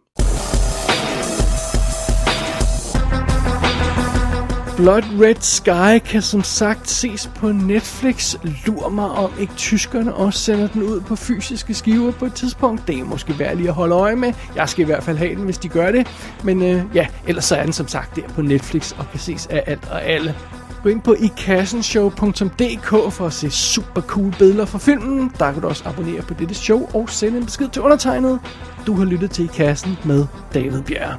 Blood 4.77 5.03
Red 5.21 5.41
Sky 5.41 6.09
kan 6.09 6.23
som 6.23 6.43
sagt 6.43 6.91
ses 6.91 7.31
på 7.35 7.53
Netflix. 7.53 8.37
Lur 8.67 8.89
mig 8.89 9.11
om 9.11 9.31
ikke 9.41 9.53
tyskerne 9.57 10.15
også 10.15 10.39
sender 10.39 10.67
den 10.67 10.83
ud 10.83 11.01
på 11.01 11.17
fysiske 11.17 11.75
skiver 11.75 12.13
på 12.13 12.25
et 12.25 12.35
tidspunkt. 12.35 12.89
Det 12.89 12.99
er 12.99 13.05
måske 13.05 13.39
værd 13.39 13.57
lige 13.57 13.69
at 13.69 13.75
holde 13.75 13.95
øje 13.95 14.17
med. 14.17 14.33
Jeg 14.57 14.69
skal 14.69 14.83
i 14.83 14.87
hvert 14.87 15.03
fald 15.03 15.17
have 15.17 15.35
den, 15.35 15.45
hvis 15.45 15.59
de 15.59 15.69
gør 15.69 15.91
det. 15.91 16.07
Men 16.45 16.63
øh, 16.63 16.85
ja, 16.95 17.07
ellers 17.27 17.45
så 17.45 17.57
er 17.57 17.65
den 17.65 17.73
som 17.73 17.89
sagt 17.89 18.17
der 18.17 18.29
på 18.29 18.43
Netflix 18.43 18.93
og 18.99 19.05
kan 19.11 19.21
ses 19.21 19.47
af 19.47 19.63
alt 19.67 19.89
og 19.91 20.05
alle. 20.05 20.35
Gå 20.83 20.89
ind 20.89 21.01
på 21.01 21.15
ikassenshow.dk 21.21 23.13
for 23.13 23.27
at 23.27 23.33
se 23.33 23.51
super 23.51 24.01
cool 24.01 24.35
billeder 24.39 24.65
fra 24.65 24.79
filmen. 24.79 25.33
Der 25.39 25.53
kan 25.53 25.63
du 25.63 25.69
også 25.69 25.89
abonnere 25.89 26.23
på 26.23 26.35
dette 26.35 26.55
show 26.55 26.89
og 26.95 27.11
sende 27.11 27.39
en 27.39 27.45
besked 27.45 27.69
til 27.69 27.83
undertegnet. 27.83 28.41
Du 28.87 28.95
har 28.95 29.05
lyttet 29.05 29.31
til 29.31 29.45
I 29.45 29.49
Kassen 29.55 29.99
med 30.05 30.27
David 30.55 30.83
Bjerg. 30.83 31.19